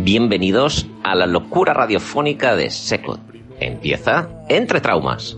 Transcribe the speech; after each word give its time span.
Bienvenidos 0.00 0.86
a 1.02 1.14
la 1.14 1.26
locura 1.26 1.74
radiofónica 1.74 2.54
de 2.56 2.70
Secot. 2.70 3.20
Empieza 3.60 4.28
Entre 4.48 4.80
Traumas. 4.80 5.36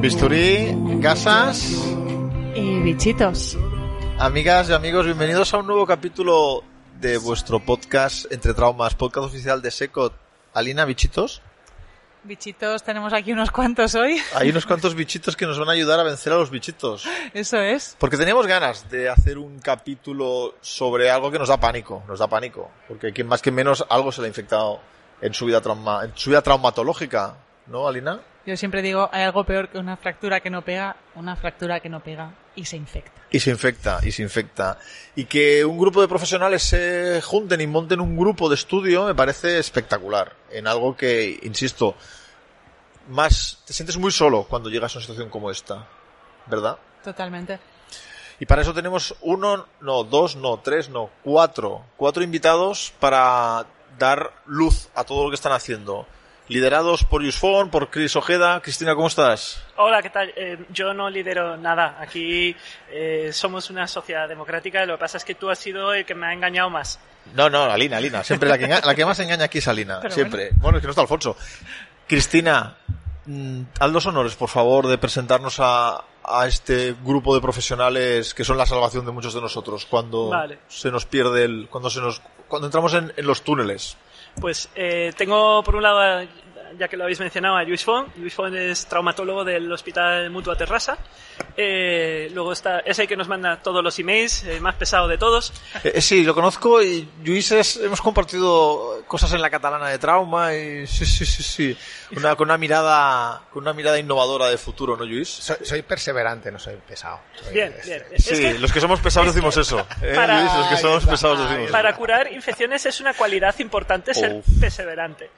Bisturí, 0.00 0.74
gasas, 1.00 1.82
Y 2.54 2.80
bichitos. 2.80 3.56
amigas 4.18 4.68
y 4.70 4.72
amigos, 4.72 5.06
bienvenidos 5.06 5.52
a 5.54 5.58
un 5.58 5.66
nuevo 5.66 5.86
capítulo 5.86 6.62
de 7.00 7.18
vuestro 7.18 7.60
podcast 7.60 8.30
Entre 8.32 8.54
Traumas, 8.54 8.94
podcast 8.94 9.26
oficial 9.26 9.62
de 9.62 9.70
Secot. 9.70 10.12
Alina, 10.54 10.84
bichitos. 10.84 11.42
Bichitos, 12.24 12.82
tenemos 12.82 13.12
aquí 13.12 13.32
unos 13.32 13.50
cuantos 13.50 13.94
hoy. 13.94 14.20
Hay 14.34 14.50
unos 14.50 14.66
cuantos 14.66 14.94
bichitos 14.94 15.36
que 15.36 15.46
nos 15.46 15.58
van 15.58 15.68
a 15.68 15.72
ayudar 15.72 16.00
a 16.00 16.02
vencer 16.02 16.32
a 16.32 16.36
los 16.36 16.50
bichitos. 16.50 17.06
Eso 17.32 17.58
es. 17.58 17.96
Porque 17.98 18.16
teníamos 18.16 18.46
ganas 18.46 18.90
de 18.90 19.08
hacer 19.08 19.38
un 19.38 19.60
capítulo 19.60 20.56
sobre 20.60 21.10
algo 21.10 21.30
que 21.30 21.38
nos 21.38 21.48
da 21.48 21.58
pánico, 21.58 22.02
nos 22.08 22.18
da 22.18 22.26
pánico. 22.26 22.70
Porque 22.88 23.12
quien 23.12 23.28
más 23.28 23.40
que 23.40 23.50
menos 23.50 23.84
algo 23.88 24.10
se 24.10 24.20
le 24.20 24.26
ha 24.26 24.28
infectado 24.28 24.80
en 25.20 25.32
su 25.32 25.46
vida 25.46 25.60
trauma, 25.60 26.04
en 26.04 26.12
su 26.16 26.30
vida 26.30 26.42
traumatológica, 26.42 27.36
¿no, 27.66 27.86
Alina? 27.86 28.20
Yo 28.48 28.56
siempre 28.56 28.80
digo, 28.80 29.10
hay 29.12 29.24
algo 29.24 29.44
peor 29.44 29.68
que 29.68 29.76
una 29.76 29.98
fractura 29.98 30.40
que 30.40 30.48
no 30.48 30.62
pega, 30.62 30.96
una 31.16 31.36
fractura 31.36 31.80
que 31.80 31.90
no 31.90 32.00
pega 32.00 32.32
y 32.56 32.64
se 32.64 32.78
infecta. 32.78 33.20
Y 33.30 33.40
se 33.40 33.50
infecta, 33.50 34.00
y 34.02 34.10
se 34.10 34.22
infecta. 34.22 34.78
Y 35.14 35.26
que 35.26 35.66
un 35.66 35.76
grupo 35.76 36.00
de 36.00 36.08
profesionales 36.08 36.62
se 36.62 37.20
junten 37.20 37.60
y 37.60 37.66
monten 37.66 38.00
un 38.00 38.16
grupo 38.16 38.48
de 38.48 38.54
estudio 38.54 39.04
me 39.04 39.14
parece 39.14 39.58
espectacular. 39.58 40.32
En 40.50 40.66
algo 40.66 40.96
que, 40.96 41.38
insisto, 41.42 41.94
más 43.10 43.62
te 43.66 43.74
sientes 43.74 43.98
muy 43.98 44.10
solo 44.10 44.44
cuando 44.44 44.70
llegas 44.70 44.94
a 44.94 44.98
una 44.98 45.02
situación 45.02 45.28
como 45.28 45.50
esta. 45.50 45.86
¿Verdad? 46.46 46.78
Totalmente. 47.04 47.58
Y 48.40 48.46
para 48.46 48.62
eso 48.62 48.72
tenemos 48.72 49.14
uno, 49.20 49.66
no, 49.82 50.04
dos, 50.04 50.36
no, 50.36 50.58
tres, 50.60 50.88
no, 50.88 51.10
cuatro. 51.22 51.84
Cuatro 51.98 52.22
invitados 52.22 52.94
para 52.98 53.66
dar 53.98 54.32
luz 54.46 54.88
a 54.94 55.04
todo 55.04 55.24
lo 55.24 55.28
que 55.28 55.34
están 55.34 55.52
haciendo. 55.52 56.06
Liderados 56.48 57.04
por 57.04 57.22
Yusfon, 57.22 57.70
por 57.70 57.90
Chris 57.90 58.16
Ojeda. 58.16 58.60
Cristina, 58.62 58.94
¿cómo 58.94 59.08
estás? 59.08 59.62
Hola, 59.76 60.00
¿qué 60.02 60.08
tal? 60.08 60.32
Eh, 60.34 60.58
yo 60.70 60.94
no 60.94 61.10
lidero 61.10 61.58
nada. 61.58 61.98
Aquí 62.00 62.56
eh, 62.90 63.30
somos 63.34 63.68
una 63.68 63.86
sociedad 63.86 64.26
democrática. 64.26 64.86
Lo 64.86 64.94
que 64.96 65.00
pasa 65.00 65.18
es 65.18 65.24
que 65.26 65.34
tú 65.34 65.50
has 65.50 65.58
sido 65.58 65.92
el 65.92 66.06
que 66.06 66.14
me 66.14 66.26
ha 66.26 66.32
engañado 66.32 66.70
más. 66.70 66.98
No, 67.34 67.50
no, 67.50 67.64
Alina, 67.64 67.98
Alina. 67.98 68.24
Siempre 68.24 68.48
la 68.48 68.56
que, 68.56 68.66
la 68.66 68.94
que 68.94 69.04
más 69.04 69.18
engaña 69.18 69.44
aquí 69.44 69.58
es 69.58 69.68
Alina. 69.68 69.98
Pero 70.00 70.14
siempre. 70.14 70.50
Bueno. 70.56 70.78
es 70.78 70.80
que 70.80 70.86
no 70.86 70.92
está 70.92 71.02
Alfonso. 71.02 71.36
Cristina, 72.06 72.78
mm, 73.26 73.60
haz 73.78 73.90
los 73.90 74.06
honores, 74.06 74.34
por 74.34 74.48
favor, 74.48 74.86
de 74.86 74.96
presentarnos 74.96 75.60
a, 75.60 76.02
a 76.24 76.46
este 76.46 76.94
grupo 77.04 77.34
de 77.34 77.42
profesionales 77.42 78.32
que 78.32 78.44
son 78.44 78.56
la 78.56 78.64
salvación 78.64 79.04
de 79.04 79.12
muchos 79.12 79.34
de 79.34 79.42
nosotros 79.42 79.84
cuando 79.84 80.30
Vale. 80.30 80.60
se 80.68 80.90
nos 80.90 81.04
pierde 81.04 81.44
el, 81.44 81.68
cuando 81.68 81.90
se 81.90 82.00
nos, 82.00 82.22
cuando 82.48 82.68
entramos 82.68 82.94
en, 82.94 83.12
en 83.14 83.26
los 83.26 83.42
túneles. 83.42 83.98
Pues 84.40 84.68
eh, 84.74 85.12
tengo 85.16 85.62
por 85.62 85.76
un 85.76 85.82
lado, 85.82 86.26
ya 86.78 86.88
que 86.88 86.96
lo 86.96 87.04
habéis 87.04 87.20
mencionado, 87.20 87.56
a 87.56 87.62
Luis 87.64 87.84
Font. 87.84 88.14
Luis 88.16 88.34
Font 88.34 88.54
es 88.54 88.86
traumatólogo 88.86 89.44
del 89.44 89.70
Hospital 89.70 90.30
Mutua 90.30 90.56
Terrassa. 90.56 90.98
Eh, 91.56 92.30
luego 92.34 92.52
está, 92.52 92.80
es 92.80 92.98
el 92.98 93.06
que 93.06 93.16
nos 93.16 93.28
manda 93.28 93.62
todos 93.62 93.82
los 93.82 93.98
emails, 93.98 94.44
el 94.44 94.60
más 94.60 94.74
pesado 94.74 95.06
de 95.08 95.18
todos. 95.18 95.52
Eh, 95.84 95.92
eh, 95.94 96.00
sí, 96.00 96.24
lo 96.24 96.34
conozco 96.34 96.82
y 96.82 97.08
es- 97.24 97.76
hemos 97.76 98.00
compartido 98.00 99.02
cosas 99.06 99.32
en 99.32 99.40
la 99.40 99.50
catalana 99.50 99.88
de 99.88 99.98
trauma 99.98 100.54
y 100.54 100.86
sí, 100.86 101.06
sí, 101.06 101.24
sí, 101.24 101.42
sí. 101.42 101.78
Una, 102.16 102.34
con 102.36 102.48
una 102.48 102.58
mirada, 102.58 103.42
con 103.52 103.62
una 103.62 103.72
mirada 103.72 103.98
innovadora 103.98 104.48
de 104.48 104.58
futuro, 104.58 104.96
¿no, 104.96 105.04
Lluís? 105.04 105.28
Soy, 105.28 105.56
soy 105.62 105.82
perseverante, 105.82 106.50
no 106.50 106.58
soy 106.58 106.76
pesado. 106.76 107.20
Soy- 107.42 107.54
Bien, 107.54 107.74
es- 107.78 107.86
bien. 107.86 108.02
Sí, 108.16 108.32
Es 108.34 108.40
que 108.40 108.58
los 108.58 108.72
que 108.72 108.80
somos 108.80 109.00
pesados 109.00 109.32
decimos 109.34 109.56
eso. 109.56 109.86
¿eh, 110.02 110.12
para-? 110.14 110.42
Los 110.58 110.66
que 110.68 110.76
somos 110.76 111.06
pesados 111.06 111.48
decimos 111.48 111.70
para 111.70 111.94
curar 111.94 112.32
infecciones 112.32 112.84
es 112.86 113.00
una 113.00 113.14
cualidad 113.14 113.54
importante 113.58 114.14
ser 114.14 114.32
Uf. 114.34 114.44
perseverante. 114.60 115.30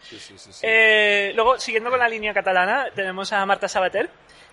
Eh, 0.62 1.19
luego, 1.34 1.58
siguiendo 1.58 1.90
con 1.90 1.98
la 1.98 2.08
línea 2.08 2.32
catalana, 2.34 2.86
tenemos 2.94 3.32
a 3.32 3.44
Marta 3.46 3.68
Sabater, 3.68 4.08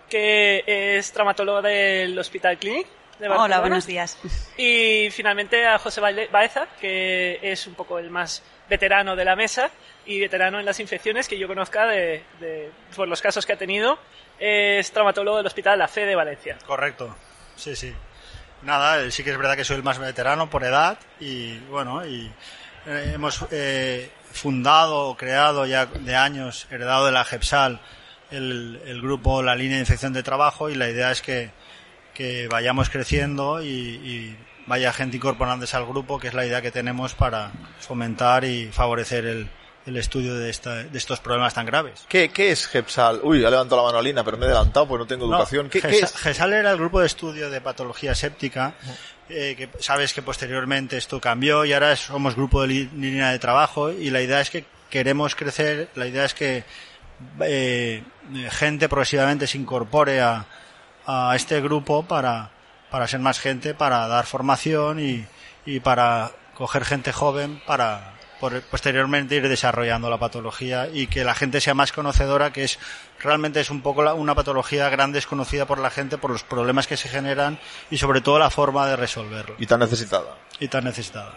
que 0.09 0.63
es 0.67 1.11
traumatóloga 1.11 1.61
del 1.69 2.17
Hospital 2.17 2.57
Clinic. 2.57 2.87
De 3.19 3.27
Barcelona. 3.27 3.55
Hola, 3.55 3.59
buenos 3.61 3.87
días. 3.87 4.15
Y 4.57 5.09
finalmente 5.09 5.65
a 5.65 5.79
José 5.79 6.01
Baeza, 6.01 6.67
que 6.79 7.39
es 7.41 7.65
un 7.65 7.73
poco 7.73 7.97
el 7.97 8.11
más 8.11 8.43
veterano 8.69 9.15
de 9.15 9.25
la 9.25 9.35
mesa 9.35 9.71
y 10.05 10.19
veterano 10.19 10.59
en 10.59 10.65
las 10.65 10.79
infecciones 10.79 11.27
que 11.27 11.39
yo 11.39 11.47
conozca 11.47 11.87
de, 11.87 12.23
de- 12.39 12.69
por 12.95 13.07
los 13.07 13.19
casos 13.21 13.43
que 13.47 13.53
ha 13.53 13.57
tenido. 13.57 13.97
Es 14.37 14.91
traumatólogo 14.91 15.37
del 15.37 15.47
Hospital 15.47 15.79
La 15.79 15.87
Fe 15.87 16.05
de 16.05 16.15
Valencia. 16.15 16.59
Correcto, 16.67 17.15
sí, 17.55 17.75
sí. 17.75 17.91
Nada, 18.61 19.01
eh, 19.01 19.09
sí 19.09 19.23
que 19.23 19.31
es 19.31 19.37
verdad 19.37 19.55
que 19.55 19.63
soy 19.63 19.77
el 19.77 19.83
más 19.83 19.97
veterano 19.97 20.47
por 20.47 20.63
edad 20.63 20.99
y 21.19 21.57
bueno, 21.71 22.05
y 22.05 22.31
eh, 22.85 23.11
hemos 23.15 23.43
eh, 23.49 24.11
fundado 24.37 25.07
o 25.07 25.17
creado 25.17 25.65
ya 25.65 25.85
de 25.85 26.15
años, 26.15 26.67
heredado 26.71 27.05
de 27.05 27.11
la 27.11 27.25
GEPSAL, 27.25 27.79
el, 28.31 28.81
el 28.85 29.01
grupo 29.01 29.41
La 29.41 29.55
Línea 29.55 29.75
de 29.75 29.81
Infección 29.81 30.13
de 30.13 30.23
Trabajo 30.23 30.69
y 30.69 30.75
la 30.75 30.89
idea 30.89 31.11
es 31.11 31.21
que, 31.21 31.51
que 32.13 32.47
vayamos 32.47 32.89
creciendo 32.89 33.61
y, 33.61 33.67
y 33.67 34.37
vaya 34.65 34.91
gente 34.93 35.17
incorporándose 35.17 35.75
al 35.77 35.85
grupo, 35.85 36.19
que 36.19 36.27
es 36.27 36.33
la 36.33 36.45
idea 36.45 36.61
que 36.61 36.71
tenemos 36.71 37.13
para 37.13 37.51
fomentar 37.79 38.43
y 38.43 38.67
favorecer 38.71 39.25
el, 39.25 39.49
el 39.85 39.95
estudio 39.95 40.35
de, 40.35 40.49
esta, 40.49 40.75
de 40.83 40.97
estos 40.97 41.21
problemas 41.21 41.53
tan 41.53 41.65
graves. 41.65 42.05
¿Qué, 42.09 42.29
¿Qué 42.29 42.51
es 42.51 42.67
GEPSAL? 42.67 43.21
Uy, 43.23 43.45
ha 43.45 43.49
levantado 43.49 43.81
la 43.81 43.87
mano 43.87 43.99
Alina, 43.99 44.23
pero 44.25 44.37
me 44.37 44.45
he 44.45 44.49
adelantado 44.49 44.87
porque 44.87 45.03
no 45.03 45.07
tengo 45.07 45.27
No, 45.27 45.35
educación. 45.37 45.69
¿Qué, 45.69 45.81
qué 45.81 45.99
es? 45.99 46.13
GESAL 46.13 46.51
era 46.53 46.71
el 46.71 46.77
grupo 46.77 46.99
de 46.99 47.07
estudio 47.07 47.49
de 47.49 47.61
patología 47.61 48.13
séptica, 48.13 48.75
eh, 49.29 49.55
que 49.57 49.69
sabes 49.79 50.13
que 50.13 50.21
posteriormente 50.21 50.97
esto 50.97 51.19
cambió 51.19 51.65
y 51.65 51.73
ahora 51.73 51.95
somos 51.95 52.35
grupo 52.35 52.61
de 52.61 52.67
línea 52.67 53.31
de 53.31 53.39
trabajo 53.39 53.91
y 53.91 54.09
la 54.09 54.21
idea 54.21 54.41
es 54.41 54.49
que 54.49 54.65
queremos 54.89 55.35
crecer, 55.35 55.89
la 55.95 56.07
idea 56.07 56.25
es 56.25 56.33
que 56.33 56.63
eh, 57.41 58.03
gente 58.51 58.87
progresivamente 58.87 59.47
se 59.47 59.57
incorpore 59.57 60.21
a, 60.21 60.45
a 61.05 61.33
este 61.35 61.61
grupo 61.61 62.03
para, 62.03 62.51
para 62.89 63.07
ser 63.07 63.19
más 63.19 63.39
gente, 63.39 63.73
para 63.73 64.07
dar 64.07 64.25
formación 64.25 64.99
y, 64.99 65.25
y 65.65 65.79
para 65.79 66.31
coger 66.55 66.85
gente 66.85 67.11
joven 67.11 67.61
para 67.67 68.13
posteriormente 68.71 69.35
ir 69.35 69.47
desarrollando 69.47 70.09
la 70.09 70.17
patología 70.17 70.87
y 70.91 71.07
que 71.07 71.23
la 71.23 71.33
gente 71.33 71.61
sea 71.61 71.73
más 71.73 71.91
conocedora, 71.91 72.51
que 72.53 72.63
es 72.63 72.79
realmente 73.19 73.59
es 73.59 73.69
un 73.69 73.81
poco 73.81 74.03
la- 74.03 74.13
una 74.13 74.35
patología 74.35 74.89
gran 74.89 75.11
desconocida 75.11 75.65
por 75.65 75.79
la 75.79 75.89
gente 75.89 76.17
por 76.17 76.31
los 76.31 76.43
problemas 76.43 76.87
que 76.87 76.97
se 76.97 77.09
generan 77.09 77.59
y 77.89 77.97
sobre 77.97 78.21
todo 78.21 78.39
la 78.39 78.49
forma 78.49 78.87
de 78.87 78.95
resolverlo 78.95 79.55
Y 79.59 79.65
tan 79.65 79.79
necesitada. 79.79 80.35
y 80.59 80.67
tan 80.67 80.83
necesitada. 80.83 81.33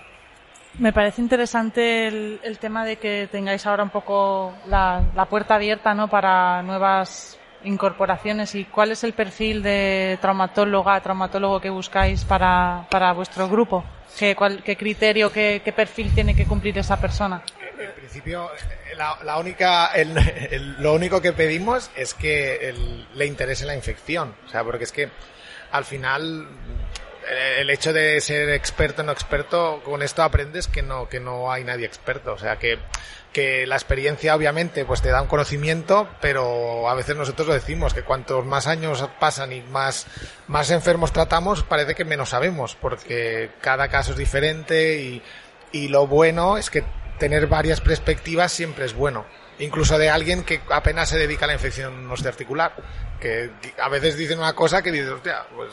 Me 0.79 0.93
parece 0.93 1.21
interesante 1.21 2.07
el, 2.07 2.41
el 2.45 2.59
tema 2.59 2.85
de 2.85 2.97
que 2.97 3.29
tengáis 3.31 3.67
ahora 3.67 3.83
un 3.83 3.91
poco 3.91 4.55
la, 4.67 5.03
la 5.17 5.25
puerta 5.27 5.57
abierta 5.57 5.95
¿no? 5.95 6.07
para 6.09 6.63
nuevas 6.63 7.37
incorporaciones 7.65 8.55
y 8.55 8.65
cuál 8.67 8.93
es 8.93 9.03
el 9.05 9.13
perfil 9.13 9.63
de 9.63 10.17
traumatóloga, 10.23 11.01
traumatólogo 11.01 11.61
que 11.61 11.71
buscáis 11.71 12.25
para, 12.25 12.87
para 12.91 13.13
vuestro 13.13 13.49
grupo. 13.49 13.85
¿Qué, 14.19 14.35
cuál- 14.37 14.63
qué 14.63 14.77
criterio, 14.77 15.31
qué, 15.33 15.61
qué 15.65 15.73
perfil 15.73 16.13
tiene 16.15 16.35
que 16.35 16.47
cumplir 16.47 16.79
esa 16.79 16.99
persona? 17.01 17.43
En 17.81 17.93
principio, 17.93 18.51
la, 18.97 19.39
única, 19.39 19.91
lo 20.79 20.93
único 20.95 21.23
que 21.23 21.33
pedimos 21.33 21.91
es 21.97 22.15
que 22.15 22.75
le 23.15 23.27
interese 23.27 23.65
la 23.65 23.75
infección. 23.75 24.35
O 24.47 24.49
sea, 24.49 24.63
porque 24.65 24.85
es 24.85 24.93
que 24.93 25.09
al 25.73 25.85
final 25.85 26.47
el 27.59 27.71
hecho 27.71 27.93
de 27.93 28.21
ser 28.21 28.51
experto 28.51 29.03
o 29.03 29.05
no 29.05 29.13
experto, 29.13 29.81
con 29.85 30.03
esto 30.03 30.23
aprendes 30.23 30.67
que 30.67 30.83
no, 30.83 31.09
que 31.09 31.21
no 31.21 31.51
hay 31.51 31.65
nadie 31.65 31.87
experto. 31.87 32.33
O 32.33 32.39
sea, 32.39 32.59
que, 32.59 32.79
que 33.33 33.67
la 33.67 33.77
experiencia 33.77 34.35
obviamente 34.35 34.85
pues 34.85 35.01
te 35.01 35.11
da 35.11 35.23
un 35.23 35.29
conocimiento, 35.29 36.09
pero 36.21 36.89
a 36.89 36.95
veces 36.95 37.17
nosotros 37.17 37.49
lo 37.49 37.55
decimos, 37.55 37.95
que 37.95 38.03
cuantos 38.03 38.45
más 38.45 38.67
años 38.67 39.07
pasan 39.19 39.53
y 39.53 39.63
más, 39.63 40.07
más 40.49 40.71
enfermos 40.71 41.13
tratamos, 41.13 41.63
parece 41.63 41.95
que 41.95 42.05
menos 42.05 42.31
sabemos, 42.31 42.77
porque 42.81 43.51
cada 43.61 43.89
caso 43.89 44.13
es 44.13 44.19
diferente 44.19 44.97
y, 44.97 45.23
y 45.73 45.89
lo 45.89 46.07
bueno 46.07 46.59
es 46.59 46.71
que 46.71 46.85
tener 47.21 47.47
varias 47.47 47.81
perspectivas 47.81 48.51
siempre 48.51 48.87
es 48.87 48.95
bueno. 48.95 49.25
Incluso 49.61 49.97
de 49.99 50.11
alguien 50.11 50.43
que 50.43 50.61
apenas 50.71 51.09
se 51.11 51.19
dedica 51.19 51.45
a 51.45 51.49
la 51.49 51.55
infección 51.55 52.11
osteoarticular. 52.11 52.75
Que 53.21 53.51
a 53.79 53.89
veces 53.89 54.17
dicen 54.17 54.39
una 54.39 54.55
cosa 54.55 54.83
que 54.83 54.91
dices, 54.91 55.11
hostia, 55.11 55.45
pues, 55.55 55.71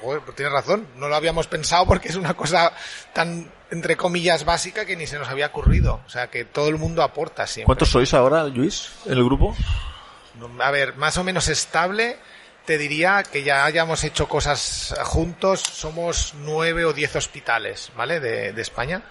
joder, 0.00 0.20
pues 0.20 0.36
tienes 0.36 0.52
razón. 0.52 0.86
No 0.96 1.08
lo 1.08 1.16
habíamos 1.16 1.46
pensado 1.48 1.86
porque 1.86 2.08
es 2.08 2.16
una 2.16 2.34
cosa 2.34 2.72
tan 3.12 3.50
entre 3.70 3.96
comillas, 3.96 4.44
básica 4.44 4.84
que 4.84 4.96
ni 4.96 5.06
se 5.06 5.18
nos 5.18 5.28
había 5.28 5.46
ocurrido. 5.46 6.00
O 6.06 6.10
sea, 6.10 6.28
que 6.28 6.44
todo 6.44 6.68
el 6.68 6.76
mundo 6.76 7.02
aporta 7.02 7.46
siempre. 7.46 7.66
¿Cuántos 7.66 7.88
sois 7.88 8.12
ahora, 8.14 8.44
Luis, 8.44 8.90
en 9.06 9.12
el 9.12 9.24
grupo? 9.24 9.56
A 10.60 10.70
ver, 10.70 10.96
más 10.96 11.16
o 11.18 11.24
menos 11.24 11.48
estable. 11.48 12.18
Te 12.66 12.78
diría 12.78 13.22
que 13.22 13.42
ya 13.42 13.64
hayamos 13.64 14.04
hecho 14.04 14.28
cosas 14.28 14.94
juntos. 15.04 15.60
Somos 15.60 16.34
nueve 16.40 16.84
o 16.84 16.92
diez 16.92 17.16
hospitales, 17.16 17.90
¿vale? 17.96 18.20
De, 18.20 18.52
de 18.52 18.62
España. 18.62 19.02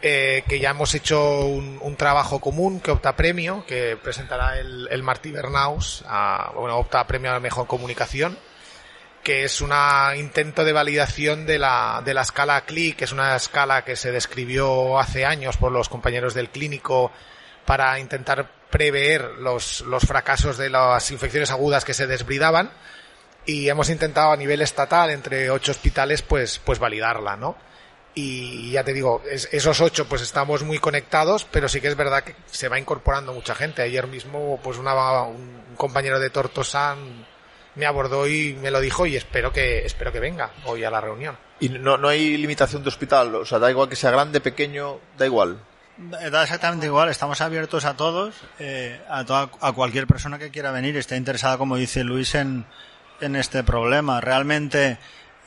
Eh, 0.00 0.44
que 0.48 0.60
ya 0.60 0.70
hemos 0.70 0.94
hecho 0.94 1.40
un, 1.40 1.96
trabajo 1.96 2.38
común 2.40 2.78
que 2.78 2.92
opta 2.92 3.16
premio, 3.16 3.64
que 3.66 3.96
presentará 3.96 4.56
el, 4.56 4.86
el 4.92 5.02
Martí 5.02 5.32
Bernaus, 5.32 6.04
a, 6.06 6.52
bueno, 6.54 6.76
opta 6.76 7.04
premio 7.04 7.30
a 7.30 7.34
la 7.34 7.40
mejor 7.40 7.66
comunicación, 7.66 8.38
que 9.24 9.42
es 9.42 9.60
un 9.60 9.72
intento 10.16 10.64
de 10.64 10.72
validación 10.72 11.46
de 11.46 11.58
la, 11.58 12.00
de 12.04 12.14
la 12.14 12.22
escala 12.22 12.60
CLI, 12.60 12.92
que 12.92 13.04
es 13.04 13.12
una 13.12 13.34
escala 13.34 13.84
que 13.84 13.96
se 13.96 14.12
describió 14.12 15.00
hace 15.00 15.26
años 15.26 15.56
por 15.56 15.72
los 15.72 15.88
compañeros 15.88 16.32
del 16.32 16.50
clínico 16.50 17.10
para 17.66 17.98
intentar 17.98 18.48
prever 18.70 19.22
los, 19.40 19.80
los 19.80 20.04
fracasos 20.04 20.56
de 20.58 20.70
las 20.70 21.10
infecciones 21.10 21.50
agudas 21.50 21.84
que 21.84 21.94
se 21.94 22.06
desbridaban. 22.06 22.70
Y 23.46 23.68
hemos 23.68 23.90
intentado 23.90 24.30
a 24.30 24.36
nivel 24.36 24.62
estatal 24.62 25.10
entre 25.10 25.50
ocho 25.50 25.72
hospitales 25.72 26.22
pues 26.22 26.60
pues 26.64 26.78
validarla 26.78 27.34
no 27.34 27.56
y 28.18 28.70
ya 28.72 28.82
te 28.82 28.92
digo 28.92 29.22
es, 29.30 29.48
esos 29.52 29.80
ocho 29.80 30.08
pues 30.08 30.22
estamos 30.22 30.64
muy 30.64 30.78
conectados 30.78 31.46
pero 31.50 31.68
sí 31.68 31.80
que 31.80 31.86
es 31.86 31.96
verdad 31.96 32.24
que 32.24 32.34
se 32.46 32.68
va 32.68 32.78
incorporando 32.78 33.32
mucha 33.32 33.54
gente. 33.54 33.82
Ayer 33.82 34.06
mismo 34.08 34.58
pues 34.62 34.78
una, 34.78 35.22
un 35.22 35.76
compañero 35.76 36.18
de 36.18 36.30
Tortosan 36.30 37.26
me 37.76 37.86
abordó 37.86 38.26
y 38.26 38.54
me 38.54 38.72
lo 38.72 38.80
dijo 38.80 39.06
y 39.06 39.14
espero 39.14 39.52
que 39.52 39.86
espero 39.86 40.10
que 40.10 40.18
venga 40.18 40.50
hoy 40.64 40.82
a 40.82 40.90
la 40.90 41.00
reunión. 41.00 41.38
Y 41.60 41.68
no 41.68 41.96
no 41.96 42.08
hay 42.08 42.36
limitación 42.36 42.82
de 42.82 42.88
hospital 42.88 43.34
o 43.36 43.44
sea 43.44 43.60
da 43.60 43.70
igual 43.70 43.88
que 43.88 43.96
sea 43.96 44.10
grande 44.10 44.40
pequeño 44.40 44.98
da 45.16 45.26
igual. 45.26 45.60
Da 45.96 46.42
exactamente 46.44 46.86
igual, 46.86 47.08
estamos 47.08 47.40
abiertos 47.40 47.84
a 47.84 47.96
todos, 47.96 48.32
eh, 48.60 49.00
a, 49.08 49.24
toda, 49.24 49.50
a 49.60 49.72
cualquier 49.72 50.06
persona 50.06 50.38
que 50.38 50.52
quiera 50.52 50.70
venir, 50.70 50.96
esté 50.96 51.16
interesada, 51.16 51.58
como 51.58 51.76
dice 51.76 52.04
Luis, 52.04 52.36
en, 52.36 52.66
en 53.20 53.34
este 53.34 53.64
problema. 53.64 54.20
Realmente 54.20 54.96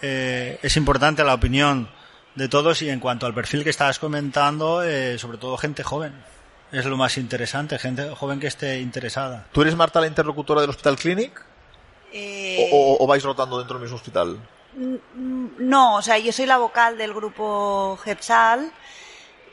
eh, 0.02 0.60
es 0.62 0.76
importante 0.76 1.24
la 1.24 1.36
opinión 1.36 1.90
de 2.36 2.48
todos 2.48 2.82
y 2.82 2.90
en 2.90 3.00
cuanto 3.00 3.26
al 3.26 3.34
perfil 3.34 3.64
que 3.64 3.70
estabas 3.70 4.00
comentando, 4.00 4.84
eh, 4.84 5.18
sobre 5.18 5.38
todo 5.38 5.58
gente 5.58 5.84
joven. 5.84 6.14
Es 6.72 6.86
lo 6.86 6.96
más 6.96 7.18
interesante, 7.18 7.78
gente 7.78 8.10
joven 8.16 8.40
que 8.40 8.48
esté 8.48 8.80
interesada. 8.80 9.46
¿Tú 9.52 9.62
eres, 9.62 9.76
Marta, 9.76 10.00
la 10.00 10.08
interlocutora 10.08 10.62
del 10.62 10.70
Hospital 10.70 10.96
Clinic? 10.96 11.46
Eh... 12.14 12.70
O, 12.72 13.04
o, 13.04 13.08
vais 13.08 13.24
rotando 13.24 13.58
dentro 13.58 13.76
del 13.76 13.84
mismo 13.84 13.98
hospital? 13.98 14.40
No, 15.58 15.98
o 15.98 16.02
sea, 16.02 16.18
yo 16.18 16.32
soy 16.32 16.46
la 16.46 16.58
vocal 16.58 16.98
del 16.98 17.14
grupo 17.14 18.00
GEPSAL 18.04 18.72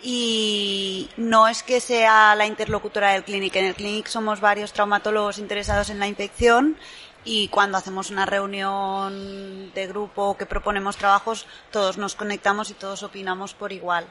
y 0.00 1.08
no 1.16 1.48
es 1.48 1.64
que 1.64 1.80
sea 1.80 2.36
la 2.36 2.46
interlocutora 2.46 3.12
del 3.12 3.24
clinic. 3.24 3.56
En 3.56 3.64
el 3.64 3.74
clinic 3.74 4.06
somos 4.06 4.40
varios 4.40 4.72
traumatólogos 4.72 5.38
interesados 5.38 5.90
en 5.90 5.98
la 5.98 6.06
infección 6.06 6.76
y 7.24 7.48
cuando 7.48 7.78
hacemos 7.78 8.10
una 8.10 8.26
reunión 8.26 9.72
de 9.74 9.86
grupo 9.86 10.36
que 10.36 10.46
proponemos 10.46 10.96
trabajos, 10.96 11.46
todos 11.70 11.98
nos 11.98 12.14
conectamos 12.14 12.70
y 12.70 12.74
todos 12.74 13.02
opinamos 13.02 13.54
por 13.54 13.72
igual. 13.72 14.06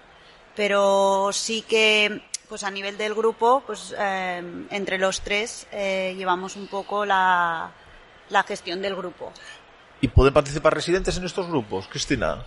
Pero 0.56 1.30
sí 1.32 1.62
que, 1.62 2.24
pues 2.50 2.64
a 2.64 2.72
nivel 2.72 2.98
del 2.98 3.14
grupo, 3.14 3.64
pues 3.66 3.96
eh, 3.98 4.66
entre 4.70 4.98
los 4.98 5.22
tres 5.22 5.68
eh, 5.72 6.16
llevamos 6.18 6.56
un 6.56 6.68
poco 6.68 7.06
la, 7.06 7.72
la 8.30 8.44
gestión 8.44 8.82
del 8.82 8.96
grupo. 8.96 9.32
¿Y 10.02 10.08
pueden 10.10 10.34
participar 10.34 10.74
residentes 10.74 11.18
en 11.18 11.26
estos 11.26 11.48
grupos, 11.48 11.88
Cristina? 11.88 12.44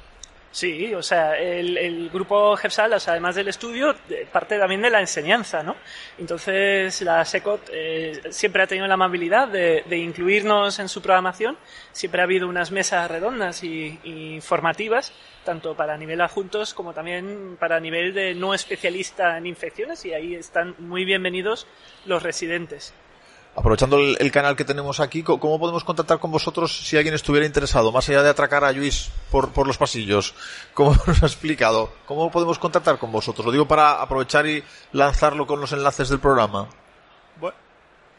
Sí, 0.52 0.92
o 0.94 1.02
sea, 1.02 1.38
el, 1.38 1.78
el 1.78 2.10
grupo 2.10 2.56
GEPSAL, 2.56 2.92
además 2.92 3.36
del 3.36 3.46
estudio, 3.46 3.94
parte 4.32 4.58
también 4.58 4.82
de 4.82 4.90
la 4.90 4.98
enseñanza, 4.98 5.62
¿no? 5.62 5.76
Entonces, 6.18 7.00
la 7.02 7.24
SECOT 7.24 7.70
eh, 7.72 8.20
siempre 8.30 8.64
ha 8.64 8.66
tenido 8.66 8.88
la 8.88 8.94
amabilidad 8.94 9.46
de, 9.46 9.84
de, 9.88 9.98
incluirnos 9.98 10.80
en 10.80 10.88
su 10.88 11.00
programación. 11.02 11.56
Siempre 11.92 12.20
ha 12.20 12.24
habido 12.24 12.48
unas 12.48 12.72
mesas 12.72 13.08
redondas 13.08 13.62
y, 13.62 14.00
y 14.02 14.40
formativas, 14.40 15.12
tanto 15.44 15.76
para 15.76 15.96
nivel 15.96 16.20
adjuntos 16.20 16.74
como 16.74 16.94
también 16.94 17.56
para 17.60 17.78
nivel 17.78 18.12
de 18.12 18.34
no 18.34 18.52
especialista 18.52 19.38
en 19.38 19.46
infecciones, 19.46 20.04
y 20.04 20.14
ahí 20.14 20.34
están 20.34 20.74
muy 20.78 21.04
bienvenidos 21.04 21.68
los 22.06 22.24
residentes. 22.24 22.92
Aprovechando 23.56 23.98
el, 23.98 24.30
canal 24.30 24.54
que 24.54 24.64
tenemos 24.64 25.00
aquí, 25.00 25.24
¿cómo 25.24 25.58
podemos 25.58 25.82
contactar 25.82 26.20
con 26.20 26.30
vosotros 26.30 26.86
si 26.86 26.96
alguien 26.96 27.14
estuviera 27.14 27.44
interesado? 27.44 27.90
Más 27.90 28.08
allá 28.08 28.22
de 28.22 28.30
atracar 28.30 28.64
a 28.64 28.72
Luis 28.72 29.10
por, 29.30 29.50
por 29.50 29.66
los 29.66 29.76
pasillos, 29.76 30.34
como 30.72 30.94
nos 31.06 31.22
ha 31.22 31.26
explicado, 31.26 31.92
¿cómo 32.06 32.30
podemos 32.30 32.58
contactar 32.60 32.98
con 32.98 33.10
vosotros? 33.10 33.44
Lo 33.44 33.52
digo 33.52 33.66
para 33.66 34.00
aprovechar 34.00 34.46
y 34.46 34.62
lanzarlo 34.92 35.46
con 35.46 35.60
los 35.60 35.72
enlaces 35.72 36.08
del 36.08 36.20
programa. 36.20 36.68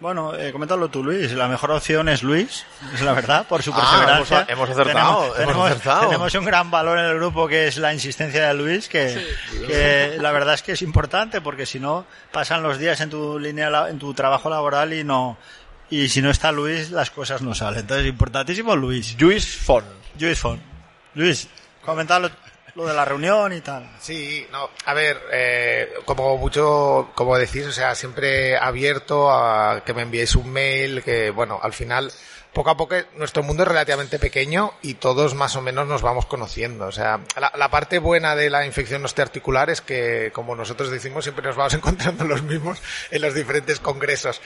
Bueno, 0.01 0.35
eh, 0.35 0.51
coméntalo 0.51 0.89
tú, 0.89 1.03
Luis. 1.03 1.31
La 1.33 1.47
mejor 1.47 1.69
opción 1.69 2.09
es 2.09 2.23
Luis, 2.23 2.65
es 2.91 3.01
la 3.01 3.13
verdad, 3.13 3.45
por 3.47 3.61
su 3.61 3.71
perseverancia. 3.71 4.39
Ah, 4.39 4.45
hemos, 4.47 4.67
hemos, 4.67 4.79
acertado, 4.79 5.31
tenemos, 5.33 5.53
hemos 5.53 5.69
acertado. 5.69 6.01
Tenemos 6.07 6.33
un 6.33 6.45
gran 6.45 6.71
valor 6.71 6.97
en 6.97 7.05
el 7.05 7.15
grupo 7.17 7.47
que 7.47 7.67
es 7.67 7.77
la 7.77 7.93
insistencia 7.93 8.47
de 8.47 8.53
Luis, 8.55 8.89
que, 8.89 9.09
sí. 9.09 9.67
que 9.67 10.17
la 10.19 10.31
verdad 10.31 10.55
es 10.55 10.63
que 10.63 10.71
es 10.71 10.81
importante 10.81 11.39
porque 11.39 11.67
si 11.67 11.79
no 11.79 12.07
pasan 12.31 12.63
los 12.63 12.79
días 12.79 12.99
en 13.01 13.11
tu 13.11 13.37
línea, 13.37 13.69
en 13.89 13.99
tu 13.99 14.11
trabajo 14.15 14.49
laboral 14.49 14.91
y 14.91 15.03
no, 15.03 15.37
y 15.91 16.09
si 16.09 16.19
no 16.23 16.31
está 16.31 16.51
Luis 16.51 16.89
las 16.89 17.11
cosas 17.11 17.43
no 17.43 17.53
salen. 17.53 17.81
Entonces, 17.81 18.07
importantísimo 18.07 18.75
Luis. 18.75 19.15
Luis 19.21 19.55
Fon. 19.55 19.83
Luis 20.19 20.39
Fon. 20.39 20.59
Luis, 21.13 21.47
comentalo 21.85 22.31
lo 22.75 22.85
de 22.85 22.93
la 22.93 23.05
reunión 23.05 23.53
y 23.53 23.61
tal. 23.61 23.89
Sí, 23.99 24.45
no, 24.51 24.69
a 24.85 24.93
ver, 24.93 25.21
eh, 25.31 25.93
como 26.05 26.37
mucho, 26.37 27.11
como 27.15 27.37
decís, 27.37 27.65
o 27.65 27.71
sea, 27.71 27.95
siempre 27.95 28.57
abierto 28.57 29.31
a 29.31 29.83
que 29.85 29.93
me 29.93 30.03
enviéis 30.03 30.35
un 30.35 30.51
mail, 30.51 31.03
que 31.03 31.31
bueno, 31.31 31.59
al 31.61 31.73
final, 31.73 32.11
poco 32.53 32.69
a 32.69 32.77
poco, 32.77 32.95
nuestro 33.17 33.43
mundo 33.43 33.63
es 33.63 33.69
relativamente 33.69 34.19
pequeño 34.19 34.73
y 34.81 34.95
todos 34.95 35.35
más 35.35 35.55
o 35.55 35.61
menos 35.61 35.87
nos 35.87 36.01
vamos 36.01 36.25
conociendo. 36.25 36.85
O 36.85 36.91
sea, 36.91 37.19
la, 37.35 37.69
parte 37.69 37.99
buena 37.99 38.35
de 38.35 38.49
la 38.49 38.65
infección 38.65 39.03
osteoarticular 39.03 39.69
es 39.69 39.81
que, 39.81 40.31
como 40.33 40.55
nosotros 40.55 40.89
decimos, 40.89 41.25
siempre 41.25 41.45
nos 41.45 41.55
vamos 41.55 41.73
encontrando 41.75 42.23
los 42.25 42.43
mismos 42.43 42.81
en 43.09 43.21
los 43.21 43.33
diferentes 43.33 43.79
congresos 43.79 44.41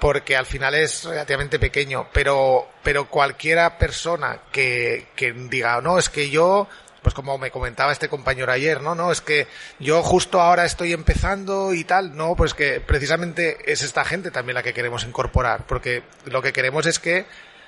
porque 0.00 0.34
al 0.34 0.46
final 0.46 0.74
es 0.74 1.04
relativamente 1.04 1.58
pequeño, 1.58 2.08
pero, 2.10 2.66
pero 2.82 3.10
cualquiera 3.10 3.76
persona 3.76 4.40
que, 4.50 5.08
que 5.14 5.30
diga, 5.32 5.78
no, 5.82 5.98
es 5.98 6.08
que 6.08 6.30
yo 6.30 6.66
pues 7.02 7.14
como 7.14 7.38
me 7.38 7.50
comentaba 7.50 7.92
este 7.92 8.08
compañero 8.08 8.52
ayer, 8.52 8.82
no, 8.82 8.94
no, 8.94 9.12
es 9.12 9.20
que 9.20 9.46
yo 9.78 10.02
justo 10.02 10.40
ahora 10.40 10.64
estoy 10.64 10.92
empezando 10.92 11.72
y 11.74 11.84
tal, 11.84 12.16
no, 12.16 12.36
pues 12.36 12.54
que 12.54 12.80
precisamente 12.80 13.72
es 13.72 13.82
esta 13.82 14.04
gente 14.04 14.30
también 14.30 14.54
la 14.54 14.62
que 14.62 14.74
queremos 14.74 15.04
incorporar, 15.04 15.66
porque 15.66 16.02
lo 16.26 16.42
que 16.42 16.52
queremos 16.52 16.86
es 16.86 16.98
que 16.98 17.26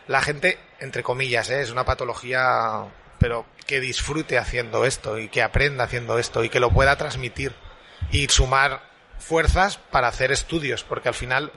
la 0.08 0.20
gente, 0.20 0.58
entre 0.80 1.02
comillas, 1.02 1.50
¿eh? 1.50 1.60
es 1.60 1.70
una 1.70 1.84
patología, 1.84 2.84
pero 3.18 3.46
que 3.66 3.80
disfrute 3.80 4.38
haciendo 4.38 4.84
esto 4.84 5.18
y 5.18 5.28
que 5.28 5.42
aprenda 5.42 5.84
haciendo 5.84 6.18
esto 6.18 6.44
y 6.44 6.48
que 6.48 6.60
lo 6.60 6.70
pueda 6.70 6.96
transmitir 6.96 7.54
y 8.10 8.28
sumar 8.28 8.82
fuerzas 9.18 9.78
para 9.78 10.08
hacer 10.08 10.32
estudios, 10.32 10.84
porque 10.84 11.08
al 11.08 11.14
final 11.14 11.52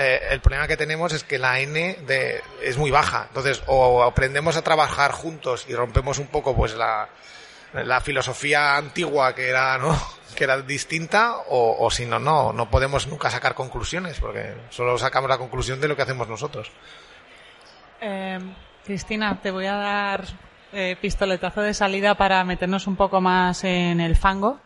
eh, 0.00 0.28
el 0.30 0.40
problema 0.40 0.68
que 0.68 0.76
tenemos 0.76 1.12
es 1.12 1.24
que 1.24 1.38
la 1.38 1.58
N 1.58 1.98
de, 2.06 2.40
es 2.62 2.78
muy 2.78 2.92
baja. 2.92 3.24
Entonces, 3.26 3.64
o 3.66 4.04
aprendemos 4.04 4.56
a 4.56 4.62
trabajar 4.62 5.10
juntos 5.10 5.66
y 5.68 5.74
rompemos 5.74 6.20
un 6.20 6.28
poco 6.28 6.54
pues 6.54 6.76
la, 6.76 7.08
la 7.72 8.00
filosofía 8.00 8.76
antigua 8.76 9.34
que 9.34 9.48
era, 9.48 9.76
¿no? 9.76 10.00
que 10.36 10.44
era 10.44 10.62
distinta, 10.62 11.38
o, 11.48 11.90
si 11.90 12.06
no, 12.06 12.20
no, 12.20 12.52
no 12.52 12.70
podemos 12.70 13.08
nunca 13.08 13.28
sacar 13.28 13.54
conclusiones, 13.54 14.20
porque 14.20 14.54
solo 14.70 14.96
sacamos 14.98 15.28
la 15.28 15.36
conclusión 15.36 15.80
de 15.80 15.88
lo 15.88 15.96
que 15.96 16.02
hacemos 16.02 16.28
nosotros. 16.28 16.70
Eh, 18.00 18.38
Cristina, 18.84 19.40
te 19.42 19.50
voy 19.50 19.66
a 19.66 19.74
dar 19.74 20.24
eh, 20.72 20.96
pistoletazo 21.00 21.62
de 21.62 21.74
salida 21.74 22.14
para 22.14 22.44
meternos 22.44 22.86
un 22.86 22.94
poco 22.94 23.20
más 23.20 23.64
en 23.64 24.00
el 24.00 24.14
fango 24.14 24.60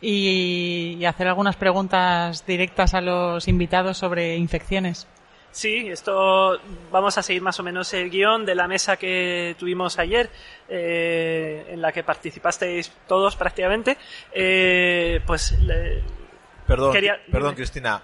y, 0.00 0.96
y, 0.98 1.04
hacer 1.04 1.28
algunas 1.28 1.56
preguntas 1.56 2.46
directas 2.46 2.94
a 2.94 3.00
los 3.00 3.48
invitados 3.48 3.98
sobre 3.98 4.36
infecciones. 4.36 5.06
Sí, 5.50 5.88
esto 5.88 6.60
vamos 6.90 7.18
a 7.18 7.22
seguir 7.22 7.42
más 7.42 7.58
o 7.58 7.62
menos 7.62 7.92
el 7.94 8.10
guion 8.10 8.44
de 8.44 8.54
la 8.54 8.68
mesa 8.68 8.96
que 8.96 9.56
tuvimos 9.58 9.98
ayer, 9.98 10.30
eh, 10.68 11.66
en 11.70 11.80
la 11.80 11.90
que 11.90 12.04
participasteis 12.04 12.92
todos 13.06 13.34
prácticamente. 13.34 13.96
Eh, 14.32 15.20
pues. 15.26 15.58
Le, 15.60 16.02
perdón, 16.66 16.92
quería... 16.92 17.18
perdón, 17.30 17.54
Cristina. 17.54 18.02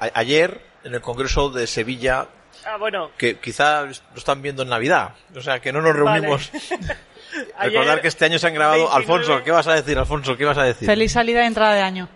A 0.00 0.10
ayer, 0.14 0.60
en 0.84 0.94
el 0.94 1.00
Congreso 1.00 1.50
de 1.50 1.66
Sevilla, 1.66 2.28
Ah, 2.64 2.78
bueno. 2.78 3.10
Que 3.16 3.38
quizá 3.38 3.82
lo 3.82 3.90
están 4.16 4.42
viendo 4.42 4.62
en 4.62 4.70
Navidad. 4.70 5.14
O 5.36 5.40
sea, 5.40 5.60
que 5.60 5.72
no 5.72 5.80
nos 5.82 5.94
reunimos. 5.94 6.50
Vale. 6.52 6.96
Recordar 7.60 8.00
que 8.00 8.08
este 8.08 8.24
año 8.24 8.38
se 8.38 8.46
han 8.46 8.54
grabado. 8.54 8.78
29... 8.90 8.96
Alfonso, 8.96 9.44
¿qué 9.44 9.50
vas 9.50 9.66
a 9.66 9.74
decir, 9.74 9.98
Alfonso? 9.98 10.36
¿Qué 10.36 10.44
vas 10.44 10.58
a 10.58 10.62
decir? 10.64 10.86
Feliz 10.86 11.12
salida 11.12 11.42
y 11.42 11.46
entrada 11.46 11.74
de 11.74 11.82
año. 11.82 12.08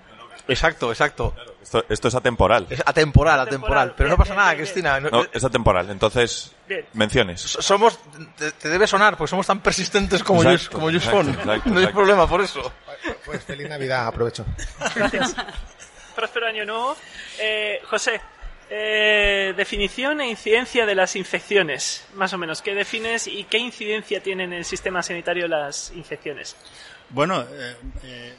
Exacto, 0.48 0.90
exacto. 0.90 1.34
Esto, 1.62 1.84
esto 1.88 2.08
es 2.08 2.14
atemporal. 2.14 2.66
Es 2.70 2.80
atemporal, 2.84 3.38
Atemporal. 3.38 3.40
atemporal. 3.40 3.94
Pero 3.96 4.08
no 4.08 4.16
Bien, 4.16 4.18
pasa 4.18 4.32
bien, 4.32 4.38
nada, 4.38 4.50
bien, 4.54 4.64
Cristina. 4.64 5.00
No- 5.00 5.10
No, 5.10 5.26
es 5.32 5.44
atemporal. 5.44 5.90
Entonces, 5.90 6.52
Bien. 6.66 6.86
menciones. 6.94 7.40
Somos, 7.42 7.98
te, 8.36 8.50
te 8.52 8.68
debe 8.68 8.86
sonar, 8.86 9.16
porque 9.16 9.30
somos 9.30 9.46
tan 9.46 9.60
persistentes 9.60 10.24
como 10.24 10.42
ellos, 10.42 10.54
Exacto, 10.54 10.76
como 10.78 10.90
exacto, 10.90 11.20
exacto, 11.20 11.70
no 11.70 11.78
hay 11.80 11.86
problema 11.88 12.26
por 12.26 12.40
eso. 12.40 12.72
Pues 13.24 13.44
feliz 13.44 13.68
Navidad, 13.68 14.06
aprovecho. 14.08 14.44
Gracias. 14.96 15.36
Próspero 16.16 16.46
año 16.48 16.64
nuevo. 16.64 16.96
Eh, 17.38 17.80
José, 17.88 18.20
eh, 18.70 19.52
definición 19.56 20.20
e 20.20 20.30
incidencia 20.30 20.86
de 20.86 20.94
las 20.94 21.16
infecciones. 21.16 22.06
Más 22.14 22.32
o 22.32 22.38
menos, 22.38 22.62
¿qué 22.62 22.74
defines 22.74 23.26
y 23.26 23.44
qué 23.44 23.58
incidencia 23.58 24.22
tienen 24.22 24.52
en 24.52 24.58
el 24.58 24.64
sistema 24.64 25.02
sanitario 25.02 25.48
las 25.48 25.92
infecciones? 25.94 26.56
Bueno, 27.10 27.42
eh, 27.42 27.76
eh, 28.04 28.34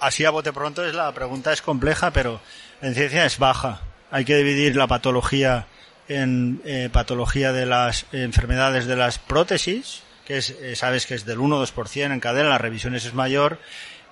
así 0.00 0.24
a 0.24 0.30
bote 0.30 0.52
pronto 0.52 0.84
es 0.84 0.94
la 0.94 1.12
pregunta 1.12 1.52
es 1.52 1.60
compleja, 1.60 2.10
pero 2.10 2.40
la 2.80 2.88
incidencia 2.88 3.26
es 3.26 3.38
baja. 3.38 3.82
Hay 4.10 4.24
que 4.24 4.36
dividir 4.36 4.76
la 4.76 4.86
patología 4.86 5.66
en 6.08 6.62
eh, 6.64 6.88
patología 6.90 7.52
de 7.52 7.66
las 7.66 8.06
enfermedades 8.12 8.86
de 8.86 8.96
las 8.96 9.18
prótesis, 9.18 10.02
que 10.24 10.38
es, 10.38 10.56
sabes 10.74 11.04
que 11.04 11.14
es 11.14 11.26
del 11.26 11.38
1-2% 11.38 12.12
en 12.12 12.20
cadena, 12.20 12.48
las 12.48 12.60
revisiones 12.60 13.04
es 13.04 13.12
mayor, 13.12 13.58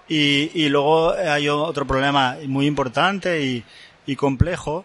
y, 0.07 0.69
luego 0.69 1.13
hay 1.13 1.49
otro 1.49 1.87
problema 1.87 2.37
muy 2.47 2.67
importante 2.67 3.65
y 4.07 4.17
complejo, 4.17 4.85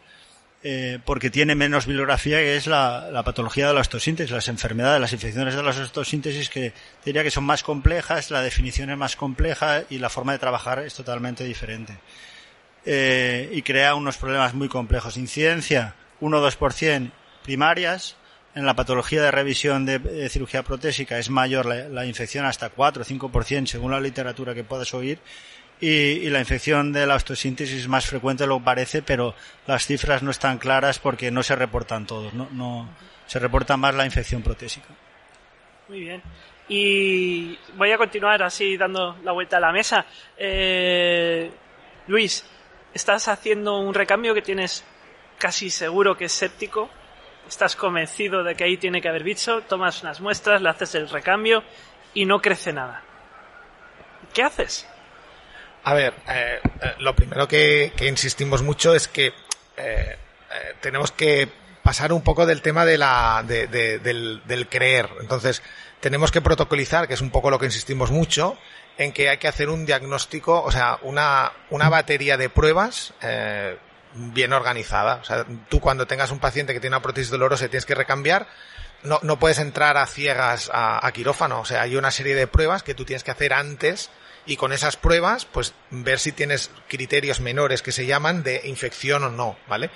eh, 0.61 0.99
porque 1.05 1.29
tiene 1.29 1.55
menos 1.55 1.85
bibliografía, 1.85 2.37
que 2.39 2.57
es 2.57 2.67
la, 2.67 3.21
patología 3.23 3.67
de 3.67 3.73
la 3.73 3.79
osteosíntesis, 3.79 4.31
las 4.31 4.49
enfermedades, 4.49 4.99
las 4.99 5.13
infecciones 5.13 5.55
de 5.55 5.63
la 5.63 5.69
osteosíntesis, 5.69 6.49
que 6.49 6.73
diría 7.05 7.23
que 7.23 7.31
son 7.31 7.45
más 7.45 7.63
complejas, 7.63 8.29
la 8.29 8.41
definición 8.41 8.89
es 8.89 8.97
más 8.97 9.15
compleja 9.15 9.83
y 9.89 9.99
la 9.99 10.09
forma 10.09 10.33
de 10.33 10.39
trabajar 10.39 10.79
es 10.79 10.93
totalmente 10.93 11.45
diferente. 11.45 11.97
Eh, 12.85 13.49
y 13.53 13.61
crea 13.61 13.95
unos 13.95 14.17
problemas 14.17 14.53
muy 14.53 14.67
complejos. 14.67 15.17
Incidencia 15.17 15.95
1-2% 16.21 17.11
primarias. 17.43 18.15
En 18.55 18.65
la 18.65 18.75
patología 18.75 19.21
de 19.21 19.31
revisión 19.31 19.85
de, 19.85 20.01
eh, 20.11 20.29
cirugía 20.29 20.63
protésica 20.63 21.19
es 21.19 21.29
mayor 21.29 21.65
la, 21.65 22.05
infección 22.05 22.45
hasta 22.45 22.73
4-5% 22.73 23.67
según 23.67 23.91
la 23.91 24.01
literatura 24.01 24.53
que 24.55 24.63
puedas 24.63 24.93
oír 24.93 25.19
y, 25.81 26.29
la 26.29 26.39
infección 26.39 26.91
de 26.91 27.05
la 27.05 27.15
osteosíntesis 27.15 27.81
es 27.81 27.87
más 27.87 28.05
frecuente 28.05 28.45
lo 28.45 28.59
parece, 28.59 29.01
pero 29.01 29.33
las 29.65 29.85
cifras 29.85 30.23
no 30.23 30.31
están 30.31 30.57
claras 30.57 30.99
porque 30.99 31.31
no 31.31 31.43
se 31.43 31.55
reportan 31.55 32.05
todos, 32.05 32.33
no, 32.33 32.49
no 32.51 32.89
se 33.25 33.39
reporta 33.39 33.77
más 33.77 33.95
la 33.95 34.05
infección 34.05 34.41
protésica. 34.41 34.87
Muy 35.87 36.01
bien. 36.01 36.21
Y 36.67 37.57
voy 37.75 37.91
a 37.91 37.97
continuar 37.97 38.43
así 38.43 38.77
dando 38.77 39.17
la 39.23 39.31
vuelta 39.31 39.57
a 39.57 39.59
la 39.59 39.71
mesa. 39.71 40.05
Eh, 40.37 41.49
Luis, 42.07 42.45
estás 42.93 43.27
haciendo 43.27 43.79
un 43.79 43.93
recambio 43.93 44.33
que 44.33 44.41
tienes 44.41 44.85
casi 45.39 45.69
seguro 45.69 46.15
que 46.15 46.25
es 46.25 46.31
séptico. 46.31 46.89
Estás 47.47 47.75
convencido 47.75 48.43
de 48.43 48.53
que 48.53 48.65
ahí 48.65 48.77
tiene 48.77 49.01
que 49.01 49.09
haber 49.09 49.23
bicho. 49.23 49.61
Tomas 49.61 50.03
unas 50.03 50.21
muestras, 50.21 50.61
le 50.61 50.69
haces 50.69 50.93
el 50.93 51.09
recambio 51.09 51.63
y 52.13 52.25
no 52.25 52.39
crece 52.39 52.71
nada. 52.71 53.01
¿Qué 54.33 54.43
haces? 54.43 54.87
A 55.83 55.93
ver, 55.93 56.13
eh, 56.27 56.59
eh, 56.81 56.93
lo 56.99 57.15
primero 57.15 57.47
que, 57.47 57.91
insistimos 58.01 58.61
mucho 58.61 58.93
es 58.93 59.07
que 59.07 59.27
eh, 59.27 59.33
eh, 59.77 60.17
tenemos 60.81 61.11
que 61.11 61.47
pasar 61.83 62.11
un 62.13 62.21
poco 62.21 62.45
del 62.45 62.61
tema 62.61 62.85
de 62.85 62.97
la, 62.97 63.43
de- 63.47 63.67
de- 63.67 63.99
del, 63.99 64.41
del 64.45 64.67
creer. 64.67 65.09
Entonces, 65.21 65.61
tenemos 65.99 66.31
que 66.31 66.41
protocolizar, 66.41 67.07
que 67.07 67.13
es 67.13 67.21
un 67.21 67.31
poco 67.31 67.49
lo 67.49 67.57
que 67.59 67.65
insistimos 67.65 68.11
mucho, 68.11 68.57
en 68.97 69.13
que 69.13 69.29
hay 69.29 69.37
que 69.37 69.47
hacer 69.47 69.69
un 69.69 69.85
diagnóstico, 69.85 70.61
o 70.61 70.71
sea, 70.71 70.99
una, 71.03 71.51
una 71.69 71.89
batería 71.89 72.35
de 72.37 72.49
pruebas 72.49 73.13
bien 74.13 74.51
organizada. 74.53 75.15
O 75.21 75.23
sea, 75.23 75.45
tú 75.69 75.79
cuando 75.79 76.05
tengas 76.07 76.31
un 76.31 76.39
paciente 76.39 76.73
que 76.73 76.79
tiene 76.81 76.95
una 76.97 77.01
prótesis 77.01 77.31
dolorosa 77.31 77.65
y 77.65 77.69
tienes 77.69 77.85
que 77.85 77.95
recambiar, 77.95 78.47
no, 79.03 79.19
no 79.23 79.39
puedes 79.39 79.59
entrar 79.59 79.95
a 79.97 80.05
ciegas 80.05 80.69
a, 80.73 81.05
a 81.05 81.11
quirófano. 81.13 81.61
O 81.61 81.65
sea, 81.65 81.83
hay 81.83 81.95
una 81.95 82.11
serie 82.11 82.35
de 82.35 82.47
pruebas 82.47 82.83
que 82.83 82.93
tú 82.93 83.05
tienes 83.05 83.23
que 83.23 83.31
hacer 83.31 83.53
antes 83.53 84.09
y 84.49 84.57
con 84.57 84.73
esas 84.73 84.97
pruebas, 84.97 85.45
pues 85.45 85.75
ver 85.91 86.17
si 86.17 86.31
tienes 86.31 86.71
criterios 86.87 87.39
menores 87.39 87.83
que 87.83 87.91
se 87.91 88.07
llaman 88.07 88.41
de 88.41 88.61
infección 88.65 89.23
o 89.23 89.29
no, 89.29 89.55
¿vale? 89.67 89.91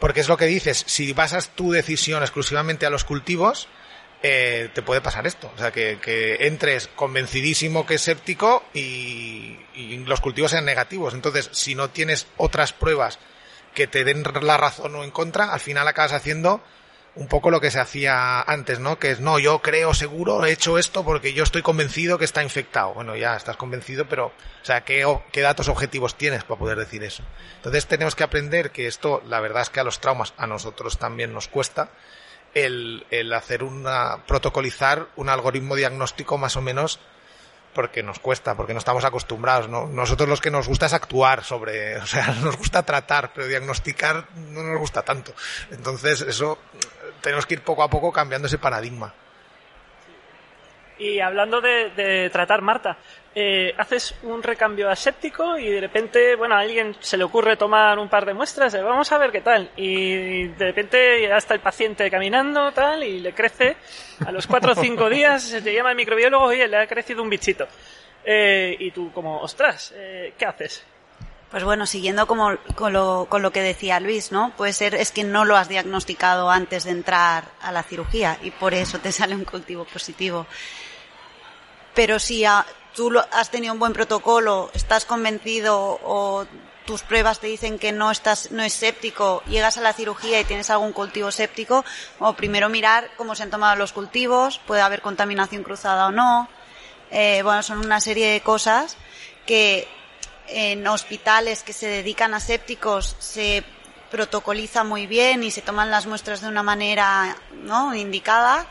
Porque 0.00 0.20
es 0.20 0.28
lo 0.28 0.38
que 0.38 0.46
dices, 0.46 0.82
si 0.86 1.12
basas 1.12 1.50
tu 1.50 1.72
decisión 1.72 2.22
exclusivamente 2.22 2.86
a 2.86 2.90
los 2.90 3.04
cultivos, 3.04 3.68
eh, 4.22 4.70
te 4.72 4.80
puede 4.80 5.02
pasar 5.02 5.26
esto. 5.26 5.52
O 5.54 5.58
sea, 5.58 5.72
que, 5.72 5.98
que 6.00 6.46
entres 6.46 6.88
convencidísimo 6.96 7.84
que 7.84 7.96
es 7.96 8.02
séptico 8.02 8.64
y, 8.72 9.58
y 9.74 9.98
los 10.06 10.22
cultivos 10.22 10.52
sean 10.52 10.64
negativos. 10.64 11.12
Entonces, 11.12 11.50
si 11.52 11.74
no 11.74 11.90
tienes 11.90 12.28
otras 12.38 12.72
pruebas 12.72 13.18
que 13.74 13.86
te 13.86 14.04
den 14.04 14.24
la 14.40 14.56
razón 14.56 14.94
o 14.94 15.04
en 15.04 15.10
contra, 15.10 15.52
al 15.52 15.60
final 15.60 15.86
acabas 15.86 16.14
haciendo 16.14 16.62
un 17.18 17.26
poco 17.26 17.50
lo 17.50 17.60
que 17.60 17.72
se 17.72 17.80
hacía 17.80 18.40
antes, 18.42 18.78
¿no? 18.78 18.98
Que 19.00 19.10
es, 19.10 19.20
no, 19.20 19.40
yo 19.40 19.58
creo 19.60 19.92
seguro, 19.92 20.44
he 20.44 20.52
hecho 20.52 20.78
esto 20.78 21.04
porque 21.04 21.32
yo 21.32 21.42
estoy 21.42 21.62
convencido 21.62 22.16
que 22.16 22.24
está 22.24 22.44
infectado. 22.44 22.94
Bueno, 22.94 23.16
ya 23.16 23.34
estás 23.34 23.56
convencido, 23.56 24.06
pero, 24.08 24.26
o 24.26 24.64
sea, 24.64 24.82
¿qué, 24.82 25.04
datos 25.42 25.68
objetivos 25.68 26.16
tienes 26.16 26.44
para 26.44 26.60
poder 26.60 26.78
decir 26.78 27.02
eso? 27.02 27.24
Entonces 27.56 27.86
tenemos 27.86 28.14
que 28.14 28.22
aprender 28.22 28.70
que 28.70 28.86
esto, 28.86 29.20
la 29.26 29.40
verdad 29.40 29.62
es 29.62 29.70
que 29.70 29.80
a 29.80 29.84
los 29.84 30.00
traumas, 30.00 30.32
a 30.36 30.46
nosotros 30.46 30.98
también 30.98 31.32
nos 31.34 31.48
cuesta, 31.48 31.90
el, 32.54 33.04
el 33.10 33.32
hacer 33.32 33.64
una, 33.64 34.24
protocolizar 34.24 35.08
un 35.16 35.28
algoritmo 35.28 35.74
diagnóstico 35.74 36.38
más 36.38 36.56
o 36.56 36.62
menos 36.62 37.00
porque 37.74 38.02
nos 38.02 38.18
cuesta, 38.18 38.56
porque 38.56 38.72
no 38.72 38.80
estamos 38.80 39.04
acostumbrados, 39.04 39.68
¿no? 39.68 39.86
Nosotros 39.86 40.28
los 40.28 40.40
que 40.40 40.50
nos 40.50 40.66
gusta 40.66 40.86
es 40.86 40.94
actuar 40.94 41.44
sobre, 41.44 41.96
o 42.02 42.06
sea, 42.06 42.26
nos 42.42 42.56
gusta 42.56 42.82
tratar, 42.82 43.32
pero 43.32 43.46
diagnosticar 43.46 44.26
no 44.34 44.62
nos 44.62 44.78
gusta 44.78 45.02
tanto. 45.02 45.32
Entonces, 45.70 46.22
eso 46.22 46.58
tenemos 47.20 47.46
que 47.46 47.54
ir 47.54 47.62
poco 47.62 47.82
a 47.82 47.90
poco 47.90 48.12
cambiando 48.12 48.46
ese 48.46 48.58
paradigma. 48.58 49.14
Y 50.98 51.20
hablando 51.20 51.60
de, 51.60 51.90
de 51.90 52.28
tratar, 52.30 52.60
Marta, 52.60 52.96
eh, 53.40 53.72
haces 53.78 54.16
un 54.24 54.42
recambio 54.42 54.90
aséptico 54.90 55.56
y 55.56 55.68
de 55.68 55.80
repente, 55.80 56.34
bueno, 56.34 56.56
a 56.56 56.58
alguien 56.58 56.96
se 56.98 57.16
le 57.16 57.22
ocurre 57.22 57.56
tomar 57.56 57.96
un 58.00 58.08
par 58.08 58.26
de 58.26 58.34
muestras, 58.34 58.74
vamos 58.82 59.12
a 59.12 59.18
ver 59.18 59.30
qué 59.30 59.42
tal. 59.42 59.70
Y 59.76 60.48
de 60.48 60.64
repente 60.64 61.22
ya 61.22 61.36
está 61.36 61.54
el 61.54 61.60
paciente 61.60 62.10
caminando, 62.10 62.72
tal, 62.72 63.04
y 63.04 63.20
le 63.20 63.32
crece. 63.32 63.76
A 64.26 64.32
los 64.32 64.48
cuatro 64.48 64.72
o 64.72 64.74
cinco 64.74 65.08
días 65.10 65.44
se 65.44 65.62
te 65.62 65.72
llama 65.72 65.90
el 65.90 65.96
microbiólogo, 65.96 66.46
oye, 66.46 66.66
le 66.66 66.78
ha 66.78 66.86
crecido 66.88 67.22
un 67.22 67.30
bichito. 67.30 67.68
Eh, 68.24 68.74
y 68.80 68.90
tú 68.90 69.12
como, 69.12 69.40
ostras, 69.40 69.94
eh, 69.94 70.34
¿qué 70.36 70.44
haces? 70.44 70.84
Pues 71.50 71.64
bueno, 71.64 71.86
siguiendo 71.86 72.26
como, 72.26 72.56
con, 72.74 72.92
lo, 72.92 73.26
con 73.30 73.40
lo 73.40 73.52
que 73.52 73.62
decía 73.62 74.00
Luis, 74.00 74.32
¿no? 74.32 74.52
Puede 74.56 74.74
ser 74.74 74.94
es 74.94 75.12
que 75.12 75.24
no 75.24 75.46
lo 75.46 75.56
has 75.56 75.68
diagnosticado 75.68 76.50
antes 76.50 76.84
de 76.84 76.90
entrar 76.90 77.44
a 77.62 77.72
la 77.72 77.82
cirugía 77.82 78.38
y 78.42 78.50
por 78.50 78.74
eso 78.74 78.98
te 78.98 79.12
sale 79.12 79.34
un 79.34 79.44
cultivo 79.44 79.84
positivo. 79.86 80.46
Pero 81.94 82.18
si 82.18 82.44
tú 82.94 83.10
lo- 83.10 83.24
has 83.32 83.50
tenido 83.50 83.72
un 83.72 83.78
buen 83.78 83.92
protocolo, 83.94 84.70
estás 84.74 85.04
convencido 85.06 85.98
o 86.04 86.44
tus 86.84 87.02
pruebas 87.02 87.38
te 87.40 87.46
dicen 87.46 87.78
que 87.78 87.92
no 87.92 88.10
estás, 88.10 88.50
no 88.50 88.62
es 88.62 88.72
séptico, 88.72 89.42
llegas 89.46 89.76
a 89.76 89.82
la 89.82 89.92
cirugía 89.92 90.40
y 90.40 90.44
tienes 90.44 90.70
algún 90.70 90.92
cultivo 90.92 91.30
séptico, 91.30 91.84
o 92.18 92.32
primero 92.32 92.70
mirar 92.70 93.10
cómo 93.18 93.34
se 93.34 93.42
han 93.42 93.50
tomado 93.50 93.76
los 93.76 93.92
cultivos, 93.92 94.58
puede 94.66 94.80
haber 94.80 95.02
contaminación 95.02 95.62
cruzada 95.64 96.06
o 96.06 96.10
no. 96.12 96.48
Eh, 97.10 97.42
bueno, 97.42 97.62
son 97.62 97.78
una 97.80 98.00
serie 98.00 98.28
de 98.32 98.40
cosas 98.40 98.96
que 99.44 99.86
en 100.48 100.86
hospitales 100.86 101.62
que 101.62 101.72
se 101.72 101.88
dedican 101.88 102.34
a 102.34 102.40
sépticos 102.40 103.16
se 103.18 103.64
protocoliza 104.10 104.84
muy 104.84 105.06
bien 105.06 105.42
y 105.42 105.50
se 105.50 105.62
toman 105.62 105.90
las 105.90 106.06
muestras 106.06 106.40
de 106.40 106.48
una 106.48 106.62
manera 106.62 107.36
¿no? 107.62 107.94
indicada 107.94 108.66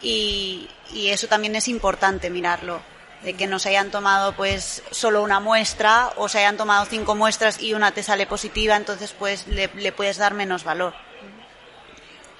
y, 0.00 0.68
eso 0.94 1.26
también 1.26 1.56
es 1.56 1.68
importante 1.68 2.28
mirarlo 2.28 2.82
de 3.22 3.34
que 3.34 3.46
no 3.46 3.58
se 3.58 3.70
hayan 3.70 3.90
tomado 3.90 4.32
pues 4.34 4.82
solo 4.90 5.22
una 5.22 5.40
muestra 5.40 6.12
o 6.16 6.28
se 6.28 6.40
hayan 6.40 6.56
tomado 6.56 6.84
cinco 6.84 7.14
muestras 7.14 7.62
y 7.62 7.72
una 7.72 7.92
te 7.92 8.02
sale 8.02 8.26
positiva 8.26 8.76
entonces 8.76 9.14
pues 9.18 9.46
le 9.46 9.92
puedes 9.92 10.18
dar 10.18 10.34
menos 10.34 10.64
valor 10.64 10.92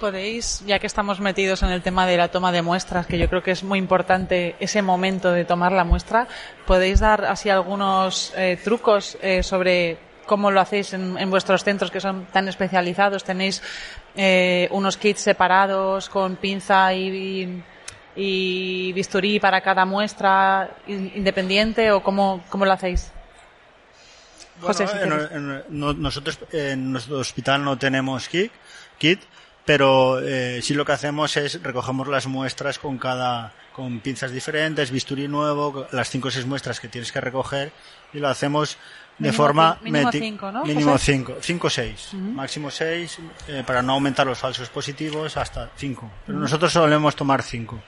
Podéis, 0.07 0.61
ya 0.65 0.79
que 0.79 0.87
estamos 0.87 1.21
metidos 1.21 1.63
en 1.63 1.69
el 1.69 1.81
tema 1.81 2.05
de 2.05 2.17
la 2.17 2.27
toma 2.27 2.51
de 2.51 2.61
muestras, 2.61 3.07
que 3.07 3.17
yo 3.17 3.29
creo 3.29 3.41
que 3.41 3.51
es 3.51 3.63
muy 3.63 3.79
importante 3.79 4.57
ese 4.59 4.81
momento 4.81 5.31
de 5.31 5.45
tomar 5.45 5.71
la 5.71 5.85
muestra, 5.85 6.27
podéis 6.67 6.99
dar 6.99 7.23
así 7.23 7.49
algunos 7.49 8.33
eh, 8.35 8.59
trucos 8.61 9.17
eh, 9.21 9.43
sobre 9.43 9.97
cómo 10.25 10.51
lo 10.51 10.59
hacéis 10.59 10.91
en, 10.91 11.17
en 11.17 11.29
vuestros 11.29 11.63
centros 11.63 11.89
que 11.89 12.01
son 12.01 12.25
tan 12.33 12.49
especializados. 12.49 13.23
Tenéis 13.23 13.61
eh, 14.17 14.67
unos 14.71 14.97
kits 14.97 15.21
separados 15.21 16.09
con 16.09 16.35
pinza 16.35 16.93
y, 16.93 17.63
y 18.17 18.91
bisturí 18.91 19.39
para 19.39 19.61
cada 19.61 19.85
muestra 19.85 20.69
in- 20.87 21.13
independiente 21.15 21.93
o 21.93 22.03
cómo, 22.03 22.43
cómo 22.49 22.65
lo 22.65 22.73
hacéis. 22.73 23.09
José, 24.59 24.85
si 24.85 24.97
en- 24.97 25.09
quieres. 25.09 25.31
en- 25.31 25.63
no- 25.69 25.93
nosotros 25.93 26.39
en 26.51 26.91
nuestro 26.91 27.19
hospital 27.19 27.63
no 27.63 27.77
tenemos 27.77 28.27
kit, 28.27 28.51
kit 28.97 29.21
pero 29.65 30.19
eh, 30.19 30.61
sí 30.61 30.73
lo 30.73 30.85
que 30.85 30.91
hacemos 30.91 31.37
es 31.37 31.61
recogemos 31.61 32.07
las 32.07 32.27
muestras 32.27 32.79
con 32.79 32.97
cada 32.97 33.53
con 33.73 34.01
pinzas 34.01 34.31
diferentes, 34.31 34.91
bisturí 34.91 35.27
nuevo, 35.27 35.87
las 35.91 36.09
cinco 36.09 36.27
o 36.27 36.31
seis 36.31 36.45
muestras 36.45 36.79
que 36.79 36.87
tienes 36.87 37.11
que 37.11 37.19
recoger 37.19 37.71
y 38.13 38.19
lo 38.19 38.29
hacemos 38.29 38.77
de 39.17 39.29
Mínimo 39.29 39.37
forma 39.37 39.77
mínimo 39.81 40.11
cinco, 40.11 40.51
¿no, 40.51 40.65
mínimo 40.65 40.91
José? 40.93 41.13
cinco, 41.13 41.35
cinco 41.39 41.67
o 41.67 41.69
seis, 41.69 42.13
máximo 42.13 42.69
seis 42.71 43.17
eh, 43.47 43.63
para 43.65 43.81
no 43.81 43.93
aumentar 43.93 44.25
los 44.25 44.39
falsos 44.39 44.69
positivos 44.69 45.37
hasta 45.37 45.69
cinco. 45.75 46.09
Pero 46.25 46.39
nosotros 46.39 46.71
solemos 46.73 47.15
tomar 47.15 47.41
cinco. 47.43 47.81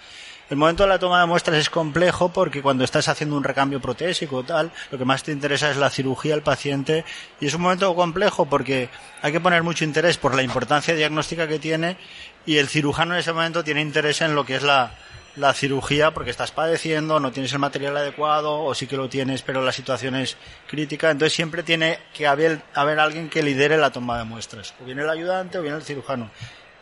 El 0.47 0.57
momento 0.57 0.83
de 0.83 0.89
la 0.89 0.99
toma 0.99 1.19
de 1.19 1.25
muestras 1.25 1.57
es 1.57 1.71
complejo 1.71 2.29
porque 2.29 2.61
cuando 2.61 2.83
estás 2.83 3.07
haciendo 3.07 3.35
un 3.35 3.43
recambio 3.43 3.81
protésico 3.81 4.37
o 4.37 4.43
tal, 4.43 4.71
lo 4.91 4.97
que 4.99 5.03
más 5.03 5.23
te 5.23 5.31
interesa 5.31 5.71
es 5.71 5.77
la 5.77 5.89
cirugía 5.89 6.33
del 6.33 6.43
paciente 6.43 7.03
y 7.39 7.47
es 7.47 7.55
un 7.55 7.63
momento 7.63 7.95
complejo 7.95 8.45
porque 8.45 8.89
hay 9.23 9.31
que 9.31 9.39
poner 9.39 9.63
mucho 9.63 9.85
interés 9.85 10.17
por 10.17 10.35
la 10.35 10.43
importancia 10.43 10.93
diagnóstica 10.93 11.47
que 11.47 11.57
tiene 11.57 11.97
y 12.45 12.57
el 12.57 12.67
cirujano 12.67 13.15
en 13.15 13.21
ese 13.21 13.33
momento 13.33 13.63
tiene 13.63 13.81
interés 13.81 14.21
en 14.21 14.35
lo 14.35 14.45
que 14.45 14.57
es 14.57 14.61
la, 14.61 14.91
la 15.35 15.51
cirugía 15.55 16.11
porque 16.11 16.29
estás 16.29 16.51
padeciendo, 16.51 17.19
no 17.19 17.31
tienes 17.31 17.51
el 17.51 17.59
material 17.59 17.97
adecuado 17.97 18.61
o 18.61 18.75
sí 18.75 18.85
que 18.85 18.97
lo 18.97 19.09
tienes 19.09 19.41
pero 19.41 19.63
la 19.63 19.71
situación 19.71 20.15
es 20.15 20.37
crítica, 20.67 21.09
entonces 21.09 21.33
siempre 21.33 21.63
tiene 21.63 21.97
que 22.13 22.27
haber, 22.27 22.61
haber 22.75 22.99
alguien 22.99 23.29
que 23.29 23.41
lidere 23.41 23.77
la 23.77 23.89
toma 23.89 24.19
de 24.19 24.25
muestras, 24.25 24.75
o 24.79 24.85
bien 24.85 24.99
el 24.99 25.09
ayudante 25.09 25.57
o 25.57 25.63
bien 25.63 25.73
el 25.73 25.81
cirujano 25.81 26.29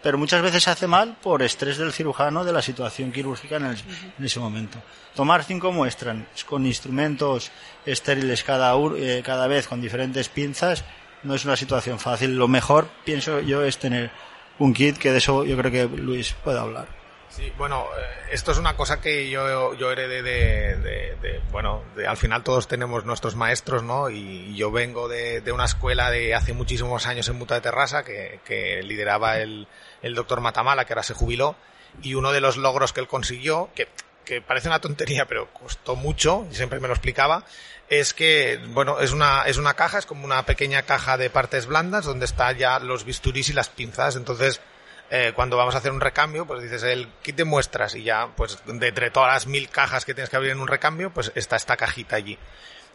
pero 0.03 0.17
muchas 0.17 0.41
veces 0.41 0.63
se 0.63 0.69
hace 0.69 0.85
mal 0.85 1.15
por 1.23 1.41
estrés 1.41 1.77
del 1.77 1.93
cirujano 1.93 2.43
de 2.43 2.51
la 2.53 2.61
situación 2.61 3.11
quirúrgica 3.11 3.55
en, 3.55 3.65
el- 3.65 3.77
en 4.19 4.25
ese 4.25 4.39
momento. 4.39 4.77
Tomar 5.15 5.43
cinco 5.43 5.71
muestras 5.71 6.17
con 6.45 6.65
instrumentos 6.65 7.51
estériles 7.85 8.43
cada, 8.43 8.73
eh, 8.97 9.21
cada 9.25 9.47
vez 9.47 9.67
con 9.67 9.81
diferentes 9.81 10.29
pinzas 10.29 10.83
no 11.23 11.35
es 11.35 11.45
una 11.45 11.55
situación 11.55 11.99
fácil. 11.99 12.35
Lo 12.35 12.47
mejor, 12.47 12.87
pienso 13.05 13.39
yo, 13.39 13.63
es 13.63 13.77
tener 13.77 14.11
un 14.59 14.73
kit, 14.73 14.97
que 14.97 15.11
de 15.11 15.17
eso 15.19 15.45
yo 15.45 15.57
creo 15.57 15.71
que 15.71 15.85
Luis 15.97 16.35
puede 16.43 16.59
hablar. 16.59 16.87
Sí, 17.29 17.51
bueno, 17.57 17.85
eh, 17.97 18.29
esto 18.33 18.51
es 18.51 18.59
una 18.59 18.75
cosa 18.75 19.01
que 19.01 19.27
yo, 19.29 19.73
yo 19.73 19.91
heredé 19.91 20.21
de, 20.21 20.75
de- 20.75 21.15
de- 21.21 21.41
bueno, 21.51 21.81
de- 21.95 22.05
al 22.05 22.17
final 22.17 22.43
todos 22.43 22.67
tenemos 22.67 23.05
nuestros 23.05 23.35
maestros, 23.35 23.81
¿no? 23.81 24.09
Y 24.11 24.53
yo 24.55 24.69
vengo 24.71 25.07
de, 25.07 25.41
de 25.41 25.51
una 25.51 25.65
escuela 25.65 26.11
de 26.11 26.35
hace 26.35 26.53
muchísimos 26.53 27.07
años 27.07 27.27
en 27.29 27.37
Muta 27.39 27.55
de 27.55 27.61
Terrassa 27.61 28.03
que, 28.03 28.39
que 28.45 28.83
lideraba 28.83 29.37
el, 29.39 29.67
el 30.03 30.13
doctor 30.13 30.41
Matamala, 30.41 30.85
que 30.85 30.93
ahora 30.93 31.03
se 31.03 31.15
jubiló, 31.15 31.55
y 32.01 32.13
uno 32.13 32.31
de 32.31 32.41
los 32.41 32.57
logros 32.57 32.93
que 32.93 32.99
él 32.99 33.07
consiguió, 33.07 33.69
que, 33.75 33.87
que 34.25 34.41
parece 34.41 34.67
una 34.67 34.79
tontería, 34.79 35.25
pero 35.25 35.51
costó 35.53 35.95
mucho, 35.95 36.45
y 36.51 36.55
siempre 36.55 36.79
me 36.79 36.87
lo 36.87 36.93
explicaba, 36.93 37.45
es 37.89 38.13
que, 38.13 38.59
bueno, 38.69 38.99
es 38.99 39.11
una, 39.11 39.43
es 39.43 39.57
una 39.57 39.73
caja, 39.73 39.99
es 39.99 40.05
como 40.05 40.25
una 40.25 40.45
pequeña 40.45 40.83
caja 40.83 41.17
de 41.17 41.29
partes 41.29 41.65
blandas 41.65 42.05
donde 42.05 42.25
están 42.25 42.57
ya 42.57 42.79
los 42.79 43.05
bisturís 43.05 43.49
y 43.49 43.53
las 43.53 43.69
pinzas, 43.69 44.15
entonces, 44.15 44.61
eh, 45.09 45.31
cuando 45.35 45.57
vamos 45.57 45.75
a 45.75 45.77
hacer 45.77 45.91
un 45.91 46.01
recambio, 46.01 46.45
pues 46.45 46.63
dices 46.63 46.83
el 46.83 47.07
kit 47.21 47.35
de 47.35 47.43
muestras 47.45 47.95
y 47.95 48.03
ya, 48.03 48.29
pues 48.35 48.59
de 48.65 48.87
entre 48.87 49.11
todas 49.11 49.33
las 49.33 49.47
mil 49.47 49.69
cajas 49.69 50.05
que 50.05 50.13
tienes 50.13 50.29
que 50.29 50.37
abrir 50.37 50.51
en 50.51 50.59
un 50.59 50.67
recambio, 50.67 51.11
pues 51.11 51.31
está 51.35 51.55
esta 51.55 51.77
cajita 51.77 52.15
allí. 52.15 52.37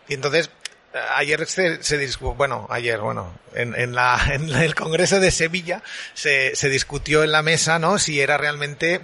Y 0.09 0.15
entonces, 0.15 0.51
ayer 0.93 1.47
se, 1.47 1.83
se 1.83 2.17
bueno, 2.21 2.67
ayer, 2.71 2.99
bueno, 3.01 3.39
en, 3.55 3.95
la, 3.95 4.21
en 4.33 4.49
el 4.51 4.75
Congreso 4.75 5.21
de 5.21 5.31
Sevilla 5.31 5.83
se, 6.15 6.57
se 6.57 6.69
discutió 6.69 7.25
en 7.25 7.33
la 7.33 7.43
mesa, 7.43 7.79
¿no? 7.79 7.99
Si 7.99 8.21
era 8.21 8.37
realmente, 8.37 9.01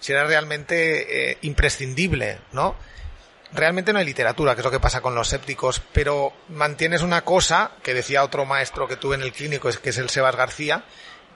si 0.00 0.12
era 0.12 0.24
realmente 0.24 1.30
eh, 1.30 1.38
imprescindible, 1.42 2.38
¿no? 2.52 2.76
Realmente 3.52 3.92
no 3.92 4.00
hay 4.00 4.04
literatura, 4.04 4.54
que 4.54 4.62
es 4.62 4.64
lo 4.64 4.70
que 4.70 4.80
pasa 4.80 5.00
con 5.00 5.14
los 5.14 5.28
sépticos, 5.28 5.80
pero 5.92 6.32
mantienes 6.48 7.02
una 7.02 7.22
cosa 7.22 7.70
que 7.84 7.94
decía 7.94 8.24
otro 8.24 8.44
maestro 8.44 8.88
que 8.88 8.96
tuve 8.96 9.14
en 9.14 9.22
el 9.22 9.32
clínico, 9.32 9.70
que 9.80 9.90
es 9.90 9.98
el 9.98 10.10
Sebas 10.10 10.34
García, 10.34 10.84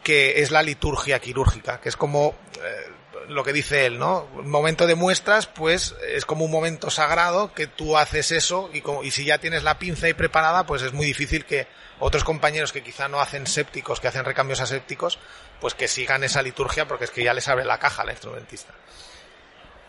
que 0.02 0.42
es 0.42 0.50
la 0.50 0.62
liturgia 0.62 1.21
quirúrgica, 1.21 1.80
que 1.80 1.88
es 1.88 1.97
como 1.97 2.35
eh, 2.61 2.92
lo 3.28 3.44
que 3.44 3.52
dice 3.52 3.87
él, 3.87 3.98
¿no? 3.98 4.26
Momento 4.44 4.87
de 4.87 4.94
muestras, 4.94 5.46
pues 5.46 5.94
es 6.14 6.25
como 6.25 6.44
un 6.44 6.50
momento 6.50 6.90
sagrado 6.90 7.52
que 7.52 7.66
tú 7.66 7.96
haces 7.98 8.30
eso 8.32 8.70
y, 8.72 8.80
como, 8.80 9.02
y 9.02 9.10
si 9.10 9.25
ya 9.25 9.38
tienes 9.38 9.62
la 9.64 9.78
pinza 9.78 10.06
ahí 10.06 10.14
preparada, 10.14 10.64
pues 10.66 10.82
es 10.82 10.92
muy 10.92 11.06
difícil 11.06 11.44
que 11.44 11.66
otros 12.00 12.22
compañeros 12.25 12.72
que 12.72 12.82
quizá 12.82 13.08
no 13.08 13.20
hacen 13.20 13.46
sépticos, 13.46 14.00
que 14.00 14.08
hacen 14.08 14.25
recambios 14.25 14.60
asépticos, 14.60 15.18
pues 15.60 15.75
que 15.75 15.88
sigan 15.88 16.22
esa 16.25 16.42
liturgia 16.42 16.87
porque 16.87 17.04
es 17.04 17.10
que 17.10 17.25
ya 17.25 17.34
les 17.34 17.48
abre 17.48 17.64
la 17.64 17.78
caja 17.78 18.02
al 18.02 18.10
instrumentista. 18.10 18.72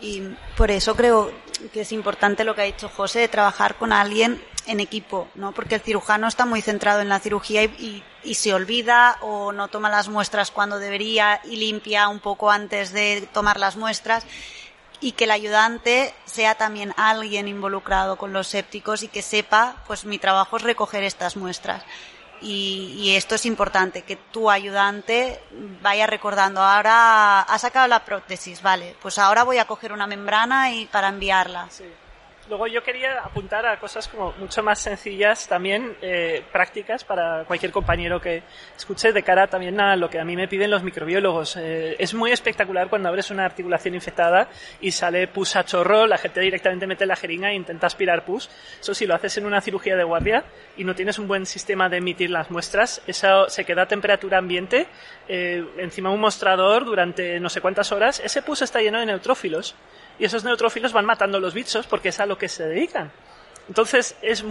Y 0.02 0.24
por 0.56 0.72
eso 0.72 0.96
creo 0.96 1.32
que 1.74 1.82
es 1.82 1.92
importante 1.92 2.44
lo 2.46 2.56
que 2.56 2.62
ha 2.62 2.66
dicho 2.66 2.88
José, 2.90 3.20
de 3.20 3.28
trabajar 3.28 3.76
con 3.76 3.92
alguien 3.92 4.42
en 4.66 4.80
equipo, 4.80 5.28
¿no? 5.36 5.52
Porque 5.52 5.76
el 5.76 5.82
cirujano 5.82 6.28
está 6.28 6.46
muy 6.46 6.62
centrado 6.62 7.02
en 7.02 7.10
la 7.10 7.20
cirugía 7.20 7.64
y- 7.64 8.04
y 8.24 8.36
se 8.36 8.54
olvida 8.54 9.18
o 9.22 9.52
no 9.52 9.68
toma 9.68 9.90
las 9.90 10.10
muestras 10.10 10.52
cuando 10.52 10.80
debería 10.80 11.42
y 11.46 11.56
limpia 11.56 12.08
un 12.08 12.20
poco 12.20 12.52
antes 12.52 12.92
de 12.92 13.28
tomar 13.34 13.60
las 13.60 13.76
muestras 13.76 14.26
y 15.02 15.14
que 15.14 15.24
el 15.24 15.32
ayudante 15.32 16.14
sea 16.26 16.56
también 16.56 16.94
alguien 16.98 17.48
involucrado 17.48 18.18
con 18.18 18.34
los 18.34 18.48
sépticos 18.48 19.04
y 19.04 19.08
que 19.08 19.22
sepa, 19.22 19.76
pues 19.88 20.06
mi 20.06 20.20
trabajo 20.20 20.58
es 20.58 20.64
recoger 20.64 21.04
estas 21.04 21.38
muestras. 21.38 21.84
Y, 22.42 22.96
y 22.98 23.16
esto 23.16 23.36
es 23.36 23.46
importante, 23.46 24.04
que 24.04 24.16
tu 24.16 24.50
ayudante 24.50 25.42
vaya 25.82 26.08
recordando, 26.08 26.62
ahora 26.62 27.42
ha 27.42 27.60
sacado 27.60 27.88
la 27.88 28.06
prótesis, 28.06 28.62
vale, 28.62 28.96
pues 29.02 29.18
ahora 29.18 29.44
voy 29.44 29.58
a 29.58 29.68
coger 29.68 29.92
una 29.92 30.08
membrana 30.08 30.72
y 30.72 30.86
para 30.86 31.10
enviarla. 31.10 31.68
Luego 32.50 32.66
yo 32.66 32.82
quería 32.82 33.20
apuntar 33.20 33.64
a 33.68 33.80
cosas 33.80 34.08
como 34.08 34.34
mucho 34.40 34.64
más 34.64 34.80
sencillas 34.80 35.48
también, 35.48 35.96
eh, 36.02 36.44
prácticas 36.52 37.04
para 37.04 37.44
cualquier 37.46 37.72
compañero 37.72 38.20
que 38.20 38.42
escuche 38.76 39.14
de 39.14 39.22
cara 39.22 39.46
también 39.46 39.80
a 39.80 39.96
lo 39.96 40.10
que 40.10 40.20
a 40.20 40.26
mí 40.26 40.36
me 40.36 40.48
piden 40.48 40.72
los 40.72 40.82
microbiólogos. 40.82 41.58
Eh, 41.58 41.96
es 42.00 42.16
muy 42.16 42.32
espectacular 42.32 42.90
cuando 42.90 43.08
abres 43.08 43.30
una 43.30 43.46
articulación 43.46 43.94
infectada 43.94 44.50
y 44.82 44.92
sale 44.92 45.28
pus 45.28 45.56
a 45.58 45.64
chorro, 45.64 46.08
la 46.08 46.18
gente 46.18 46.42
directamente 46.42 46.88
mete 46.88 47.06
la 47.06 47.16
jeringa 47.16 47.52
e 47.52 47.54
intenta 47.54 47.86
aspirar 47.86 48.26
pus. 48.26 48.50
Eso 48.82 48.96
si 48.96 49.06
lo 49.06 49.14
haces 49.14 49.38
en 49.38 49.46
una 49.46 49.62
cirugía 49.62 49.96
de 49.96 50.04
guardia 50.04 50.44
y 50.76 50.84
no 50.86 50.96
tienes 50.96 51.20
un 51.20 51.28
buen 51.28 51.46
sistema 51.46 51.88
de 51.88 51.98
emitir 51.98 52.32
las 52.32 52.50
muestras, 52.50 53.04
eso 53.06 53.48
se 53.48 53.64
queda 53.64 53.84
a 53.84 53.88
temperatura 53.88 54.40
ambiente 54.40 54.88
eh, 55.28 55.64
encima 55.78 56.10
un 56.10 56.20
mostrador 56.20 56.84
durante 56.84 57.40
no 57.40 57.50
sé 57.50 57.62
cuántas 57.62 57.92
horas. 57.92 58.20
Ese 58.26 58.42
pus 58.42 58.64
está 58.64 58.82
lleno 58.82 59.00
de 59.00 59.06
neutrófilos 59.06 59.76
y 60.20 60.26
esos 60.26 60.44
neutrófilos 60.44 60.94
van 60.94 61.06
matando 61.06 61.40
los 61.40 61.54
bichos 61.54 61.88
porque 61.88 62.10
es 62.10 62.20
a 62.20 62.26
lo 62.26 62.38
que 62.38 62.50
se 62.50 62.68
dedican. 62.68 63.12
Entonces 63.68 64.18
es 64.22 64.44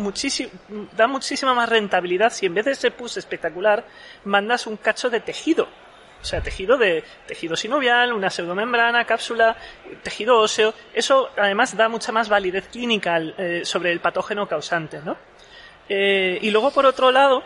da 0.96 1.06
muchísima 1.06 1.52
más 1.52 1.68
rentabilidad 1.68 2.32
si 2.32 2.46
en 2.46 2.54
vez 2.54 2.64
de 2.64 2.72
ese 2.72 2.90
pus 2.90 3.16
espectacular 3.16 3.84
mandas 4.24 4.66
un 4.66 4.76
cacho 4.76 5.10
de 5.10 5.20
tejido. 5.20 5.68
O 6.20 6.24
sea, 6.24 6.40
tejido 6.40 6.76
de 6.76 7.04
tejido 7.26 7.54
sinovial, 7.54 8.12
una 8.12 8.30
pseudomembrana, 8.30 9.04
cápsula, 9.04 9.56
tejido 10.02 10.38
óseo. 10.38 10.74
Eso 10.92 11.30
además 11.36 11.76
da 11.76 11.88
mucha 11.88 12.10
más 12.12 12.28
validez 12.28 12.68
clínica 12.68 13.18
eh, 13.20 13.62
sobre 13.64 13.92
el 13.92 14.00
patógeno 14.00 14.48
causante, 14.48 15.00
¿no? 15.04 15.16
Eh, 15.88 16.38
y 16.42 16.50
luego 16.50 16.70
por 16.70 16.86
otro 16.86 17.12
lado, 17.12 17.42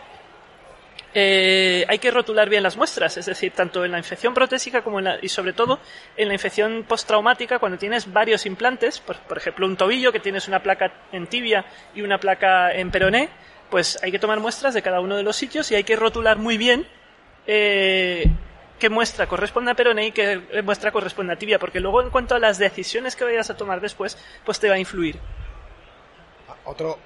eh, 1.13 1.85
hay 1.87 1.99
que 1.99 2.11
rotular 2.11 2.49
bien 2.49 2.63
las 2.63 2.75
muestras, 2.75 3.17
es 3.17 3.25
decir, 3.25 3.51
tanto 3.51 3.85
en 3.85 3.91
la 3.91 3.97
infección 3.97 4.33
protésica 4.33 4.83
como 4.83 4.99
en 4.99 5.05
la, 5.05 5.19
y 5.21 5.29
sobre 5.29 5.53
todo 5.53 5.79
en 6.17 6.27
la 6.27 6.33
infección 6.33 6.85
postraumática 6.87 7.59
cuando 7.59 7.77
tienes 7.77 8.11
varios 8.11 8.45
implantes, 8.45 8.99
por, 8.99 9.17
por 9.19 9.37
ejemplo 9.37 9.67
un 9.67 9.77
tobillo 9.77 10.11
que 10.11 10.19
tienes 10.19 10.47
una 10.47 10.63
placa 10.63 10.91
en 11.11 11.27
tibia 11.27 11.65
y 11.93 12.01
una 12.01 12.17
placa 12.17 12.73
en 12.73 12.89
peroné, 12.89 13.29
pues 13.69 13.99
hay 14.03 14.11
que 14.11 14.19
tomar 14.19 14.39
muestras 14.39 14.73
de 14.73 14.81
cada 14.81 14.99
uno 14.99 15.15
de 15.15 15.23
los 15.23 15.35
sitios 15.35 15.71
y 15.71 15.75
hay 15.75 15.83
que 15.83 15.95
rotular 15.95 16.37
muy 16.37 16.57
bien 16.57 16.87
eh, 17.45 18.25
qué 18.79 18.89
muestra 18.89 19.27
corresponde 19.27 19.71
a 19.71 19.75
peroné 19.75 20.07
y 20.07 20.11
qué 20.11 20.61
muestra 20.63 20.91
corresponde 20.91 21.33
a 21.33 21.35
tibia, 21.37 21.59
porque 21.59 21.79
luego 21.79 22.01
en 22.01 22.09
cuanto 22.09 22.35
a 22.35 22.39
las 22.39 22.57
decisiones 22.57 23.15
que 23.15 23.23
vayas 23.23 23.49
a 23.49 23.57
tomar 23.57 23.81
después, 23.81 24.17
pues 24.43 24.59
te 24.59 24.67
va 24.67 24.75
a 24.75 24.79
influir. 24.79 25.19
Otro, 26.65 26.97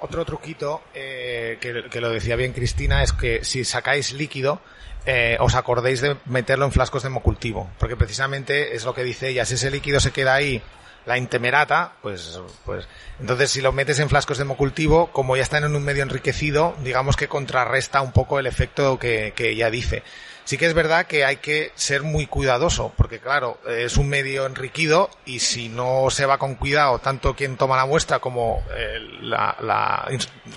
otro 0.00 0.24
truquito 0.24 0.82
eh, 0.94 1.58
que, 1.60 2.00
lo 2.00 2.10
decía 2.10 2.36
bien 2.36 2.52
Cristina 2.52 3.02
es 3.02 3.12
que 3.12 3.44
si 3.44 3.64
sacáis 3.64 4.12
líquido 4.12 4.60
eh, 5.06 5.36
os 5.40 5.54
acordéis 5.54 6.00
de 6.00 6.16
meterlo 6.26 6.66
en 6.66 6.72
flascos 6.72 7.02
de 7.02 7.08
hemocultivo 7.08 7.70
porque 7.78 7.96
precisamente 7.96 8.74
es 8.74 8.84
lo 8.84 8.94
que 8.94 9.04
dice 9.04 9.28
ella 9.28 9.44
si 9.44 9.54
ese 9.54 9.70
líquido 9.70 10.00
se 10.00 10.12
queda 10.12 10.34
ahí 10.34 10.62
la 11.06 11.16
intemerata 11.16 11.92
pues 12.02 12.40
pues 12.64 12.86
entonces 13.18 13.50
si 13.50 13.60
lo 13.62 13.72
metes 13.72 13.98
en 13.98 14.08
flascos 14.08 14.38
de 14.38 14.44
hemocultivo 14.44 15.10
como 15.12 15.36
ya 15.36 15.42
están 15.42 15.64
en 15.64 15.74
un 15.74 15.84
medio 15.84 16.02
enriquecido 16.02 16.76
digamos 16.82 17.16
que 17.16 17.28
contrarresta 17.28 18.02
un 18.02 18.12
poco 18.12 18.38
el 18.38 18.46
efecto 18.46 18.98
que, 18.98 19.32
que 19.34 19.50
ella 19.50 19.70
dice 19.70 20.02
sí 20.50 20.58
que 20.58 20.66
es 20.66 20.74
verdad 20.74 21.06
que 21.06 21.24
hay 21.24 21.36
que 21.36 21.70
ser 21.76 22.02
muy 22.02 22.26
cuidadoso, 22.26 22.92
porque 22.96 23.20
claro, 23.20 23.60
es 23.68 23.96
un 23.96 24.08
medio 24.08 24.46
enriquido 24.46 25.08
y 25.24 25.38
si 25.38 25.68
no 25.68 26.10
se 26.10 26.26
va 26.26 26.38
con 26.38 26.56
cuidado, 26.56 26.98
tanto 26.98 27.36
quien 27.36 27.56
toma 27.56 27.76
la 27.76 27.86
muestra 27.86 28.18
como 28.18 28.60
eh, 28.74 28.98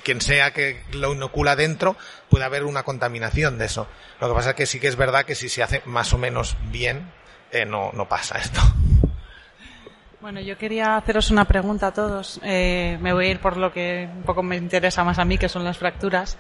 quien 0.01 0.19
sea 0.19 0.51
que 0.51 0.81
lo 0.93 1.13
inocula 1.13 1.55
dentro, 1.55 1.95
puede 2.27 2.43
haber 2.43 2.63
una 2.63 2.81
contaminación 2.81 3.59
de 3.59 3.65
eso. 3.65 3.85
Lo 4.19 4.29
que 4.29 4.33
pasa 4.33 4.49
es 4.49 4.55
que 4.55 4.65
sí 4.65 4.79
que 4.79 4.87
es 4.87 4.95
verdad 4.95 5.25
que 5.25 5.35
si 5.35 5.47
se 5.47 5.61
hace 5.61 5.83
más 5.85 6.11
o 6.11 6.17
menos 6.17 6.57
bien, 6.71 7.11
eh, 7.51 7.63
no, 7.63 7.91
no 7.93 8.09
pasa 8.09 8.39
esto. 8.39 8.61
Bueno, 10.21 10.39
yo 10.39 10.57
quería 10.57 10.97
haceros 10.97 11.29
una 11.29 11.45
pregunta 11.45 11.87
a 11.87 11.93
todos. 11.93 12.39
Eh, 12.43 12.97
me 12.99 13.13
voy 13.13 13.27
a 13.27 13.29
ir 13.29 13.39
por 13.39 13.57
lo 13.57 13.71
que 13.71 14.09
un 14.11 14.23
poco 14.23 14.41
me 14.41 14.55
interesa 14.55 15.03
más 15.03 15.19
a 15.19 15.25
mí, 15.25 15.37
que 15.37 15.49
son 15.49 15.63
las 15.63 15.77
fracturas. 15.77 16.39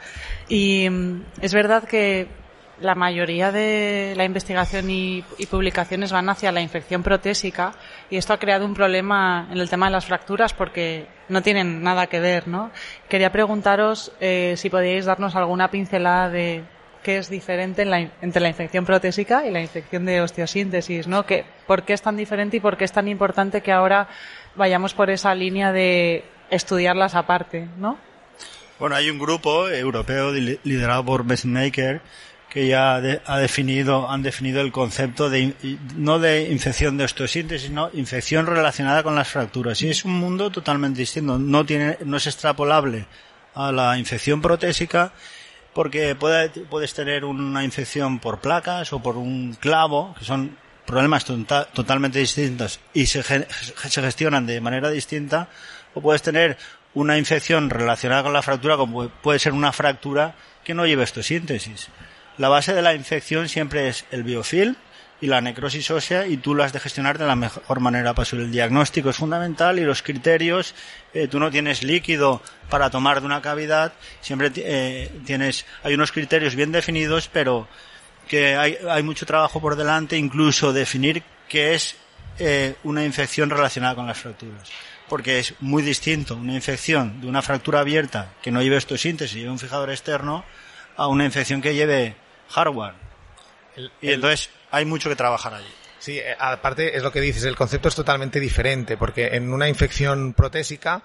Y 0.49 0.89
mm, 0.89 1.25
es 1.39 1.53
verdad 1.53 1.83
que 1.83 2.41
la 2.81 2.95
mayoría 2.95 3.51
de 3.51 4.13
la 4.17 4.25
investigación 4.25 4.89
y, 4.89 5.23
publicaciones 5.49 6.11
van 6.11 6.29
hacia 6.29 6.51
la 6.51 6.61
infección 6.61 7.03
protésica 7.03 7.73
y 8.09 8.17
esto 8.17 8.33
ha 8.33 8.39
creado 8.39 8.65
un 8.65 8.73
problema 8.73 9.47
en 9.51 9.59
el 9.59 9.69
tema 9.69 9.85
de 9.87 9.91
las 9.91 10.05
fracturas 10.05 10.53
porque 10.53 11.05
no 11.29 11.41
tienen 11.41 11.83
nada 11.83 12.07
que 12.07 12.19
ver, 12.19 12.47
¿no? 12.47 12.71
Quería 13.09 13.31
preguntaros 13.31 14.11
eh, 14.19 14.55
si 14.57 14.69
podíais 14.69 15.05
darnos 15.05 15.35
alguna 15.35 15.69
pincelada 15.69 16.29
de 16.29 16.63
qué 17.03 17.17
es 17.17 17.29
diferente 17.29 17.83
en 17.83 17.91
la- 17.91 18.09
entre 18.21 18.41
la 18.41 18.49
infección 18.49 18.85
protésica 18.85 19.45
y 19.45 19.51
la 19.51 19.61
infección 19.61 20.05
de 20.05 20.21
osteosíntesis, 20.21 21.07
¿no? 21.07 21.25
Que, 21.25 21.45
¿Por 21.67 21.83
qué 21.83 21.93
es 21.93 22.01
tan 22.01 22.17
diferente 22.17 22.57
y 22.57 22.59
por 22.59 22.77
qué 22.77 22.85
es 22.85 22.91
tan 22.91 23.07
importante 23.07 23.61
que 23.61 23.71
ahora 23.71 24.07
vayamos 24.55 24.93
por 24.93 25.09
esa 25.09 25.35
línea 25.35 25.71
de 25.71 26.23
estudiarlas 26.49 27.13
aparte, 27.15 27.67
¿no? 27.77 27.97
Bueno, 28.79 28.95
hay 28.95 29.09
un 29.09 29.19
grupo 29.19 29.69
europeo 29.69 30.31
li- 30.31 30.59
liderado 30.63 31.05
por 31.05 31.23
Messmaker 31.23 32.01
que 32.53 32.67
ya 32.67 32.95
ha 33.25 33.39
definido, 33.39 34.09
han 34.11 34.21
definido 34.21 34.61
el 34.61 34.71
concepto 34.71 35.27
de, 35.29 35.53
no 35.95 36.19
de 36.19 36.51
infección 36.51 36.97
de 36.97 37.05
osteosíntesis, 37.05 37.67
sino 37.67 37.89
infección 37.93 38.45
relacionada 38.45 39.01
con 39.01 39.15
las 39.15 39.27
fracturas. 39.27 39.81
Y 39.81 39.89
es 39.89 40.05
un 40.05 40.13
mundo 40.13 40.51
totalmente 40.51 40.99
distinto. 40.99 41.39
No 41.39 41.65
tiene, 41.65 41.97
no 42.05 42.17
es 42.17 42.27
extrapolable 42.27 43.07
a 43.55 43.71
la 43.71 43.97
infección 43.97 44.39
protésica 44.41 45.11
porque 45.73 46.13
puede- 46.13 46.49
puedes 46.49 46.93
tener 46.93 47.25
una 47.25 47.63
infección 47.63 48.19
por 48.19 48.39
placas 48.39 48.93
o 48.93 49.01
por 49.01 49.17
un 49.17 49.55
clavo, 49.59 50.13
que 50.19 50.23
son 50.23 50.55
problemas 50.85 51.25
totalmente 51.25 52.19
distintos 52.19 52.79
y 52.93 53.07
se, 53.07 53.23
ge- 53.23 53.47
se 53.89 54.01
gestionan 54.01 54.45
de 54.45 54.61
manera 54.61 54.91
distinta, 54.91 55.47
o 55.95 56.01
puedes 56.01 56.21
tener 56.21 56.57
una 56.93 57.17
infección 57.17 57.71
relacionada 57.71 58.21
con 58.21 58.33
la 58.33 58.43
fractura, 58.43 58.77
como 58.77 59.09
puede 59.09 59.39
ser 59.39 59.53
una 59.53 59.71
fractura 59.71 60.35
que 60.63 60.75
no 60.75 60.85
lleve 60.85 61.01
osteosíntesis. 61.03 61.87
La 62.37 62.49
base 62.49 62.73
de 62.73 62.81
la 62.81 62.95
infección 62.95 63.47
siempre 63.47 63.87
es 63.87 64.05
el 64.11 64.23
biofilm 64.23 64.75
y 65.21 65.27
la 65.27 65.39
necrosis 65.39 65.89
ósea 65.91 66.27
y 66.27 66.37
tú 66.37 66.55
lo 66.55 66.63
has 66.63 66.73
de 66.73 66.79
gestionar 66.79 67.17
de 67.17 67.25
la 67.25 67.35
mejor 67.35 67.79
manera 67.79 68.13
posible. 68.13 68.45
El 68.45 68.51
diagnóstico 68.51 69.09
es 69.09 69.15
fundamental 69.15 69.79
y 69.79 69.83
los 69.83 70.01
criterios, 70.01 70.75
eh, 71.13 71.27
tú 71.27 71.39
no 71.39 71.51
tienes 71.51 71.83
líquido 71.83 72.41
para 72.69 72.89
tomar 72.89 73.21
de 73.21 73.27
una 73.27 73.41
cavidad, 73.41 73.93
siempre 74.19 74.51
eh, 74.55 75.11
tienes, 75.25 75.65
hay 75.83 75.93
unos 75.93 76.11
criterios 76.11 76.55
bien 76.55 76.71
definidos, 76.71 77.29
pero 77.31 77.67
que 78.27 78.55
hay, 78.55 78.77
hay 78.89 79.03
mucho 79.03 79.25
trabajo 79.25 79.61
por 79.61 79.75
delante, 79.75 80.17
incluso 80.17 80.73
definir 80.73 81.23
qué 81.47 81.75
es 81.75 81.95
eh, 82.39 82.75
una 82.83 83.05
infección 83.05 83.49
relacionada 83.49 83.95
con 83.95 84.07
las 84.07 84.17
fracturas. 84.17 84.69
Porque 85.07 85.39
es 85.39 85.53
muy 85.59 85.83
distinto 85.83 86.35
una 86.35 86.55
infección 86.55 87.21
de 87.21 87.27
una 87.27 87.41
fractura 87.41 87.81
abierta 87.81 88.33
que 88.41 88.51
no 88.51 88.61
lleve 88.61 88.77
osteosíntesis 88.77 89.35
y 89.35 89.39
lleve 89.39 89.51
un 89.51 89.59
fijador 89.59 89.91
externo 89.91 90.43
a 90.97 91.07
una 91.07 91.25
infección 91.25 91.61
que 91.61 91.75
lleve 91.75 92.15
hardware. 92.49 92.93
El- 93.75 93.91
Y 94.01 94.11
entonces 94.11 94.49
hay 94.71 94.85
mucho 94.85 95.09
que 95.09 95.15
trabajar 95.15 95.53
allí. 95.53 95.73
Sí, 95.99 96.19
eh, 96.19 96.35
aparte 96.37 96.97
es 96.97 97.03
lo 97.03 97.11
que 97.11 97.21
dices, 97.21 97.43
el 97.45 97.55
concepto 97.55 97.87
es 97.87 97.95
totalmente 97.95 98.39
diferente, 98.39 98.97
porque 98.97 99.27
en 99.35 99.53
una 99.53 99.69
infección 99.69 100.33
protésica, 100.33 101.01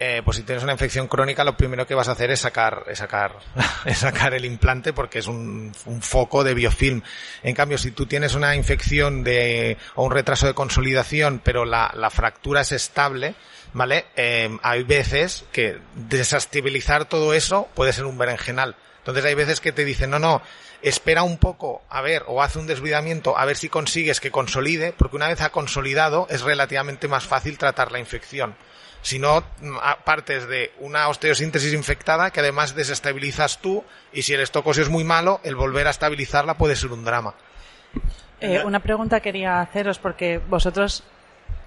eh, 0.00 0.22
pues 0.24 0.36
si 0.38 0.42
tienes 0.44 0.62
una 0.64 0.72
infección 0.72 1.06
crónica, 1.06 1.44
lo 1.44 1.56
primero 1.56 1.86
que 1.86 1.94
vas 1.94 2.08
a 2.08 2.12
hacer 2.12 2.30
es 2.30 2.40
sacar, 2.40 2.84
es 2.88 2.98
sacar, 2.98 3.36
es 3.84 3.98
sacar 3.98 4.32
el 4.32 4.44
implante 4.46 4.92
porque 4.92 5.18
es 5.18 5.26
un, 5.26 5.72
un 5.86 6.02
foco 6.02 6.44
de 6.44 6.54
biofilm. 6.54 7.02
En 7.42 7.54
cambio, 7.54 7.76
si 7.78 7.90
tú 7.90 8.06
tienes 8.06 8.34
una 8.34 8.54
infección 8.56 9.22
de, 9.22 9.76
o 9.96 10.04
un 10.06 10.12
retraso 10.12 10.46
de 10.46 10.54
consolidación, 10.54 11.40
pero 11.44 11.64
la, 11.66 11.92
la 11.94 12.08
fractura 12.10 12.62
es 12.62 12.72
estable, 12.72 13.34
¿vale? 13.74 14.06
Eh, 14.16 14.56
hay 14.62 14.82
veces 14.84 15.44
que 15.52 15.78
desestabilizar 15.94 17.04
todo 17.06 17.34
eso 17.34 17.68
puede 17.74 17.92
ser 17.92 18.04
un 18.06 18.16
berenjenal. 18.18 18.76
Entonces 18.98 19.24
hay 19.24 19.34
veces 19.34 19.60
que 19.60 19.72
te 19.72 19.84
dicen, 19.84 20.10
no, 20.10 20.18
no, 20.18 20.42
espera 20.82 21.22
un 21.22 21.38
poco, 21.38 21.82
a 21.88 22.00
ver, 22.00 22.22
o 22.26 22.42
hace 22.42 22.58
un 22.58 22.66
desvidamiento, 22.66 23.36
a 23.36 23.44
ver 23.44 23.56
si 23.56 23.68
consigues 23.68 24.20
que 24.20 24.30
consolide, 24.30 24.94
porque 24.96 25.16
una 25.16 25.28
vez 25.28 25.40
ha 25.40 25.50
consolidado 25.50 26.26
es 26.30 26.42
relativamente 26.42 27.08
más 27.08 27.24
fácil 27.24 27.58
tratar 27.58 27.92
la 27.92 27.98
infección. 27.98 28.54
Si 29.02 29.18
no, 29.18 29.42
mm, 29.60 29.76
partes 30.04 30.48
de 30.48 30.72
una 30.80 31.08
osteosíntesis 31.08 31.72
infectada 31.72 32.30
que 32.30 32.40
además 32.40 32.74
desestabilizas 32.74 33.58
tú 33.58 33.84
y 34.12 34.22
si 34.22 34.34
el 34.34 34.40
estocosio 34.40 34.82
es 34.82 34.88
muy 34.88 35.04
malo, 35.04 35.40
el 35.44 35.56
volver 35.56 35.86
a 35.86 35.90
estabilizarla 35.90 36.54
puede 36.54 36.76
ser 36.76 36.92
un 36.92 37.04
drama. 37.04 37.34
Eh, 38.40 38.62
una 38.64 38.80
pregunta 38.80 39.20
quería 39.20 39.60
haceros 39.60 39.98
porque 39.98 40.38
vosotros, 40.38 41.02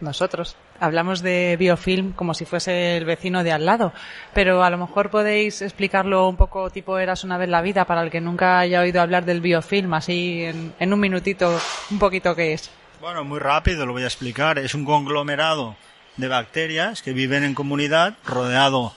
nosotros, 0.02 0.56
hablamos 0.80 1.22
de 1.22 1.56
biofilm 1.58 2.14
como 2.14 2.34
si 2.34 2.46
fuese 2.46 2.98
el 2.98 3.06
vecino 3.06 3.44
de 3.44 3.52
al 3.52 3.66
lado, 3.66 3.94
pero 4.34 4.64
a 4.64 4.70
lo 4.70 4.78
mejor 4.78 5.10
podéis 5.10 5.62
explicarlo 5.62 6.28
un 6.28 6.38
poco 6.38 6.70
tipo 6.70 6.98
eras 6.98 7.24
una 7.24 7.38
vez 7.38 7.50
la 7.50 7.62
vida 7.62 7.86
para 7.86 8.02
el 8.02 8.12
que 8.12 8.22
nunca 8.22 8.60
haya 8.60 8.82
oído 8.82 9.02
hablar 9.02 9.26
del 9.26 9.42
biofilm, 9.42 9.94
así 9.94 10.44
en, 10.44 10.74
en 10.80 10.94
un 10.94 11.00
minutito, 11.00 11.60
un 11.90 12.00
poquito 12.00 12.36
qué 12.36 12.54
es. 12.54 12.70
Bueno, 13.00 13.24
muy 13.24 13.40
rápido 13.40 13.86
lo 13.86 13.94
voy 13.94 14.04
a 14.04 14.08
explicar. 14.08 14.60
Es 14.60 14.76
un 14.76 14.86
conglomerado 14.86 15.76
de 16.18 16.28
bacterias 16.28 17.02
que 17.02 17.14
viven 17.14 17.44
en 17.44 17.56
comunidad 17.56 18.16
rodeado 18.26 18.94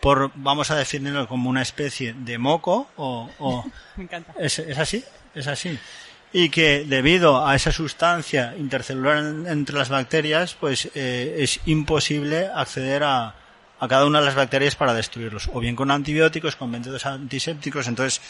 por, 0.00 0.32
vamos 0.34 0.70
a 0.70 0.76
definirlo 0.76 1.28
como 1.28 1.48
una 1.48 1.62
especie 1.62 2.12
de 2.12 2.38
moco 2.38 2.88
o, 2.96 3.30
o 3.38 3.64
Me 3.96 4.04
encanta. 4.04 4.34
es, 4.38 4.58
es 4.58 4.78
así, 4.78 5.04
es 5.34 5.46
así. 5.46 5.78
Y 6.34 6.48
que 6.48 6.84
debido 6.86 7.46
a 7.46 7.54
esa 7.54 7.72
sustancia 7.72 8.54
intercelular 8.58 9.18
en- 9.18 9.46
entre 9.46 9.76
las 9.76 9.90
bacterias, 9.90 10.54
pues 10.58 10.88
eh, 10.94 11.36
es 11.40 11.60
imposible 11.66 12.48
acceder 12.54 13.02
a, 13.04 13.34
a 13.78 13.88
cada 13.88 14.06
una 14.06 14.20
de 14.20 14.26
las 14.26 14.34
bacterias 14.34 14.74
para 14.74 14.94
destruirlos. 14.94 15.50
O 15.52 15.60
bien 15.60 15.76
con 15.76 15.90
antibióticos, 15.90 16.56
con 16.56 16.70
métodos 16.70 17.04
antisépticos. 17.04 17.86
Entonces, 17.86 18.22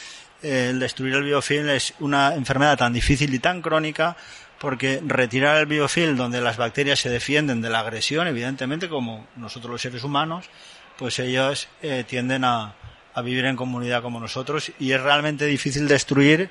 eh, 0.42 0.68
el 0.70 0.80
destruir 0.80 1.14
el 1.14 1.22
biofilm 1.24 1.68
es 1.68 1.94
una 2.00 2.34
enfermedad 2.34 2.76
tan 2.76 2.92
difícil 2.92 3.32
y 3.34 3.38
tan 3.38 3.62
crónica 3.62 4.16
porque 4.58 5.00
retirar 5.06 5.58
el 5.58 5.66
biofilm 5.66 6.16
donde 6.16 6.40
las 6.40 6.56
bacterias 6.56 6.98
se 7.00 7.08
defienden 7.08 7.60
de 7.60 7.70
la 7.70 7.80
agresión, 7.80 8.26
evidentemente, 8.26 8.88
como 8.88 9.26
nosotros 9.36 9.70
los 9.72 9.82
seres 9.82 10.02
humanos, 10.04 10.46
pues 10.98 11.18
ellos 11.20 11.68
eh, 11.82 12.04
tienden 12.06 12.44
a, 12.44 12.74
a 13.14 13.22
vivir 13.22 13.44
en 13.44 13.56
comunidad 13.56 14.02
como 14.02 14.18
nosotros 14.20 14.70
y 14.78 14.92
es 14.92 15.00
realmente 15.00 15.46
difícil 15.46 15.86
destruir 15.88 16.50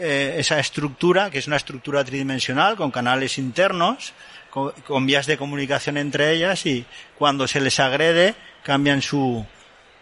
eh, 0.00 0.36
esa 0.38 0.58
estructura, 0.58 1.30
que 1.30 1.38
es 1.38 1.46
una 1.46 1.56
estructura 1.56 2.02
tridimensional 2.02 2.76
con 2.76 2.90
canales 2.90 3.38
internos, 3.38 4.14
con, 4.48 4.72
con 4.86 5.04
vías 5.06 5.26
de 5.26 5.36
comunicación 5.36 5.98
entre 5.98 6.32
ellas 6.32 6.64
y 6.66 6.86
cuando 7.18 7.46
se 7.46 7.60
les 7.60 7.78
agrede 7.78 8.34
cambian 8.62 9.02
su, 9.02 9.44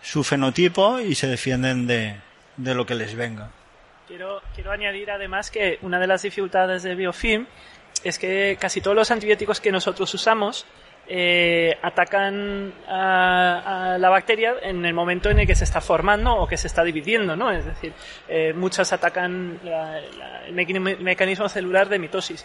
su 0.01 0.23
fenotipo 0.25 1.01
y 1.01 1.15
se 1.15 1.27
defienden 1.27 1.87
de, 1.87 2.17
de 2.57 2.75
lo 2.75 2.87
que 2.87 2.95
les 2.95 3.15
venga. 3.15 3.51
Quiero, 4.07 4.41
quiero 4.55 4.71
añadir 4.73 5.11
además 5.11 5.51
que 5.51 5.79
una 5.83 5.99
de 5.99 6.07
las 6.07 6.23
dificultades 6.23 6.83
de 6.83 6.95
biofilm 6.95 7.47
es 8.05 8.19
que 8.19 8.57
casi 8.61 8.81
todos 8.81 8.97
los 8.97 9.11
antibióticos 9.11 9.61
que 9.61 9.73
nosotros 9.73 10.13
usamos 10.15 10.65
eh, 11.09 11.77
atacan 11.83 12.73
a, 12.87 13.97
la 13.99 14.11
bacteria 14.11 14.55
en 14.63 14.85
el 14.85 14.93
momento 14.95 15.31
en 15.31 15.39
el 15.41 15.47
que 15.47 15.55
se 15.55 15.65
está 15.65 15.81
formando 15.81 16.35
o 16.37 16.47
que 16.47 16.57
se 16.57 16.67
está 16.67 16.85
dividiendo, 16.85 17.35
¿no? 17.35 17.51
Es 17.51 17.65
decir, 17.65 17.93
eh, 18.29 18.53
muchas 18.55 18.93
atacan 18.93 19.59
el 20.47 20.55
mecanismo 21.01 21.49
celular 21.49 21.89
de 21.89 21.99
mitosis. 21.99 22.45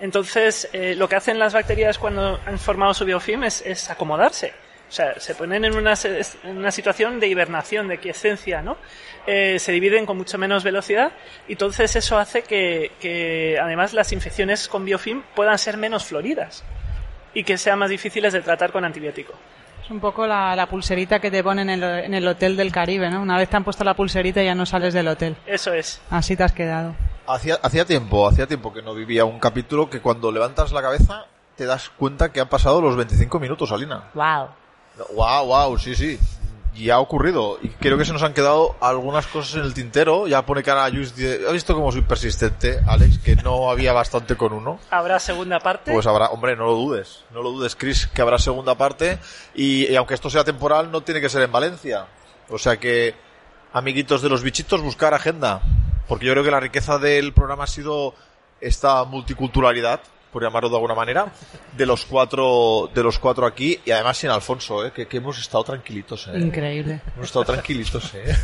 Entonces, 0.00 0.68
eh, 0.72 0.94
lo 0.96 1.08
que 1.08 1.14
hacen 1.16 1.38
las 1.38 1.54
bacterias 1.54 1.96
cuando 1.98 2.40
han 2.44 2.58
formado 2.58 2.92
su 2.92 3.04
biofilm 3.04 3.44
es, 3.44 3.88
acomodarse. 3.88 4.52
O 4.88 4.94
sea, 4.94 5.18
se 5.20 5.34
ponen 5.34 5.64
en 5.64 5.74
una, 5.76 5.94
se- 5.96 6.20
en 6.42 6.58
una 6.58 6.70
situación 6.70 7.18
de 7.20 7.28
hibernación, 7.28 7.88
de 7.88 7.98
quiescencia, 7.98 8.60
¿no? 8.62 8.76
Eh, 9.26 9.58
se 9.60 9.70
dividen 9.72 10.04
con 10.04 10.16
mucho 10.18 10.36
menos 10.36 10.64
velocidad 10.64 11.12
y 11.46 11.52
entonces 11.52 11.94
eso 11.94 12.18
hace 12.18 12.42
que, 12.42 12.90
que 13.00 13.56
además 13.62 13.94
las 13.94 14.12
infecciones 14.12 14.66
con 14.66 14.84
biofilm 14.84 15.22
puedan 15.36 15.56
ser 15.58 15.76
menos 15.76 16.04
floridas 16.04 16.64
y 17.34 17.44
que 17.44 17.58
sean 17.58 17.78
más 17.78 17.90
difíciles 17.90 18.32
de 18.32 18.40
tratar 18.40 18.72
con 18.72 18.84
antibiótico. 18.84 19.32
Es 19.84 19.90
un 19.90 20.00
poco 20.00 20.26
la, 20.26 20.54
la 20.54 20.66
pulserita 20.66 21.18
que 21.20 21.30
te 21.30 21.42
ponen 21.42 21.68
en 21.68 21.82
el, 21.82 22.04
en 22.04 22.14
el 22.14 22.26
hotel 22.28 22.56
del 22.56 22.70
Caribe, 22.70 23.10
¿no? 23.10 23.20
Una 23.20 23.36
vez 23.36 23.48
te 23.48 23.56
han 23.56 23.64
puesto 23.64 23.82
la 23.84 23.94
pulserita 23.94 24.42
ya 24.42 24.54
no 24.54 24.64
sales 24.64 24.94
del 24.94 25.08
hotel. 25.08 25.36
Eso 25.46 25.72
es. 25.72 26.00
Así 26.08 26.36
te 26.36 26.44
has 26.44 26.52
quedado. 26.52 26.94
Hacía, 27.26 27.58
hacía 27.62 27.84
tiempo, 27.84 28.28
hacía 28.28 28.46
tiempo 28.46 28.72
que 28.72 28.82
no 28.82 28.94
vivía 28.94 29.24
un 29.24 29.38
capítulo 29.38 29.90
que 29.90 30.00
cuando 30.00 30.30
levantas 30.30 30.72
la 30.72 30.82
cabeza 30.82 31.26
te 31.56 31.66
das 31.66 31.90
cuenta 31.90 32.32
que 32.32 32.40
han 32.40 32.48
pasado 32.48 32.80
los 32.80 32.96
25 32.96 33.40
minutos, 33.40 33.72
Alina. 33.72 34.10
Wow. 34.14 34.48
Wow, 35.14 35.46
wow, 35.46 35.78
sí, 35.78 35.94
sí. 35.94 36.18
Y 36.74 36.88
ha 36.90 36.98
ocurrido. 36.98 37.58
Y 37.60 37.68
creo 37.68 37.98
que 37.98 38.04
se 38.04 38.12
nos 38.12 38.22
han 38.22 38.32
quedado 38.32 38.76
algunas 38.80 39.26
cosas 39.26 39.56
en 39.56 39.62
el 39.62 39.74
tintero. 39.74 40.26
Ya 40.26 40.46
pone 40.46 40.62
cara 40.62 40.86
a 40.86 40.90
Just. 40.90 41.18
¿Ha 41.46 41.52
visto 41.52 41.74
cómo 41.74 41.92
soy 41.92 42.02
persistente, 42.02 42.80
Alex? 42.86 43.18
Que 43.18 43.36
no 43.36 43.70
había 43.70 43.92
bastante 43.92 44.36
con 44.36 44.52
uno. 44.54 44.80
Habrá 44.90 45.20
segunda 45.20 45.60
parte. 45.60 45.92
Pues 45.92 46.06
habrá, 46.06 46.30
hombre, 46.30 46.56
no 46.56 46.64
lo 46.64 46.74
dudes. 46.74 47.24
No 47.30 47.42
lo 47.42 47.50
dudes, 47.50 47.76
Chris, 47.76 48.06
que 48.06 48.22
habrá 48.22 48.38
segunda 48.38 48.74
parte. 48.74 49.18
Y, 49.54 49.86
y 49.86 49.96
aunque 49.96 50.14
esto 50.14 50.30
sea 50.30 50.44
temporal, 50.44 50.90
no 50.90 51.02
tiene 51.02 51.20
que 51.20 51.28
ser 51.28 51.42
en 51.42 51.52
Valencia. 51.52 52.06
O 52.48 52.58
sea 52.58 52.78
que, 52.78 53.14
amiguitos 53.72 54.22
de 54.22 54.30
los 54.30 54.42
bichitos, 54.42 54.80
buscar 54.80 55.12
agenda. 55.12 55.60
Porque 56.08 56.26
yo 56.26 56.32
creo 56.32 56.44
que 56.44 56.50
la 56.50 56.60
riqueza 56.60 56.98
del 56.98 57.32
programa 57.32 57.64
ha 57.64 57.68
sido 57.68 58.14
esta 58.60 59.04
multiculturalidad, 59.04 60.00
por 60.32 60.42
llamarlo 60.42 60.68
de 60.70 60.76
alguna 60.76 60.94
manera, 60.94 61.26
de 61.76 61.86
los 61.86 62.06
cuatro, 62.06 62.90
de 62.94 63.02
los 63.02 63.18
cuatro 63.18 63.46
aquí. 63.46 63.78
Y 63.84 63.90
además 63.90 64.16
sin 64.16 64.30
Alfonso, 64.30 64.84
¿eh? 64.86 64.92
que, 64.92 65.06
que 65.06 65.18
hemos 65.18 65.38
estado 65.38 65.62
tranquilitos. 65.64 66.26
¿eh? 66.28 66.38
Increíble. 66.38 67.02
Hemos 67.14 67.26
estado 67.26 67.44
tranquilitos, 67.44 68.14
¿eh? 68.14 68.34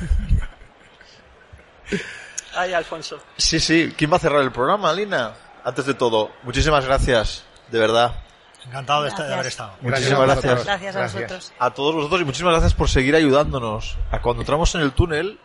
Ay, 2.55 2.73
Alfonso. 2.73 3.19
Sí, 3.37 3.61
sí. 3.61 3.95
¿Quién 3.97 4.13
va 4.13 4.17
a 4.17 4.21
cerrar 4.21 4.43
el 4.43 4.53
programa, 4.53 4.93
Lina? 4.93 5.33
Antes 5.65 5.87
de 5.87 5.95
todo, 5.95 6.31
muchísimas 6.45 6.85
gracias, 6.85 7.45
de 7.71 7.79
verdad. 7.79 8.23
Encantado 8.67 9.03
de, 9.05 9.11
estar- 9.11 9.27
de 9.27 9.35
haber 9.35 9.47
estado. 9.47 9.73
Muchísimas 9.81 10.21
gracias. 10.27 10.65
Gracias 10.65 10.97
a 10.97 11.03
vosotros. 11.03 11.53
A 11.59 11.71
todos 11.71 11.95
vosotros 11.95 12.21
y 12.21 12.25
muchísimas 12.25 12.53
gracias 12.53 12.75
por 12.75 12.89
seguir 12.89 13.15
ayudándonos 13.15 13.97
a 14.11 14.21
cuando 14.21 14.43
entramos 14.43 14.75
en 14.75 14.81
el 14.83 14.93
túnel 14.93 15.39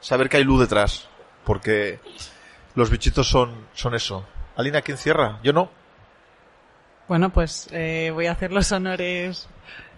saber 0.00 0.28
que 0.28 0.36
hay 0.38 0.44
luz 0.44 0.60
detrás. 0.60 1.08
Porque 1.44 2.00
los 2.74 2.90
bichitos 2.90 3.28
son, 3.28 3.66
son 3.74 3.94
eso. 3.94 4.24
Alina, 4.56 4.82
¿quién 4.82 4.98
cierra? 4.98 5.38
Yo 5.42 5.52
no. 5.52 5.70
Bueno, 7.10 7.30
pues 7.30 7.66
eh, 7.72 8.12
voy 8.14 8.26
a 8.26 8.30
hacer 8.32 8.52
los 8.52 8.70
honores, 8.70 9.48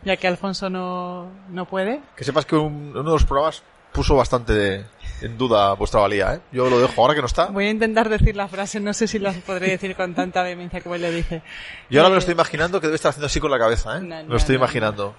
ya 0.03 0.17
que 0.17 0.27
Alfonso 0.27 0.71
no, 0.71 1.29
no 1.51 1.67
puede. 1.67 2.01
Que 2.17 2.25
sepas 2.25 2.47
que 2.47 2.57
un- 2.57 2.89
uno 2.97 3.03
de 3.03 3.11
los 3.11 3.27
programas 3.27 3.63
puso 3.93 4.17
bastante 4.17 4.87
en 5.21 5.37
duda 5.37 5.75
vuestra 5.75 6.01
valía, 6.01 6.37
¿eh? 6.37 6.41
Yo 6.53 6.71
lo 6.71 6.81
dejo 6.81 7.03
ahora 7.03 7.15
que 7.15 7.21
no 7.21 7.27
está. 7.27 7.49
Voy 7.49 7.67
a 7.67 7.71
intentar 7.71 8.09
decir 8.09 8.35
la 8.35 8.49
frase, 8.49 8.81
no 8.81 8.95
sé 8.95 9.07
si 9.07 9.19
la 9.19 9.33
podré 9.33 9.69
decir 9.69 9.95
con 9.95 10.15
tanta 10.15 10.43
vehemencia 10.43 10.81
como 10.81 10.95
él 10.95 11.03
le 11.03 11.11
dice. 11.11 11.43
Y 11.91 11.99
ahora 11.99 12.09
me 12.09 12.15
lo 12.15 12.21
Eh, 12.21 12.21
estoy 12.21 12.33
imaginando 12.33 12.81
que 12.81 12.87
debe 12.87 12.97
estar 12.97 13.11
haciendo 13.11 13.27
así 13.27 13.41
con 13.41 13.51
la 13.51 13.59
cabeza, 13.59 13.99
¿eh? 13.99 14.01
No, 14.01 14.07
me 14.17 14.23
no, 14.23 14.29
lo 14.31 14.37
estoy 14.39 14.57
imaginando. 14.57 15.15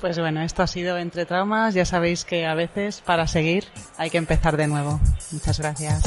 Pues 0.00 0.18
bueno, 0.18 0.42
esto 0.42 0.64
ha 0.64 0.66
sido 0.66 0.98
Entre 0.98 1.24
Traumas. 1.24 1.72
Ya 1.74 1.84
sabéis 1.84 2.24
que 2.24 2.46
a 2.46 2.54
veces 2.54 3.00
para 3.00 3.28
seguir 3.28 3.64
hay 3.96 4.10
que 4.10 4.18
empezar 4.18 4.56
de 4.56 4.66
nuevo. 4.66 4.98
Muchas 5.30 5.60
gracias. 5.60 6.02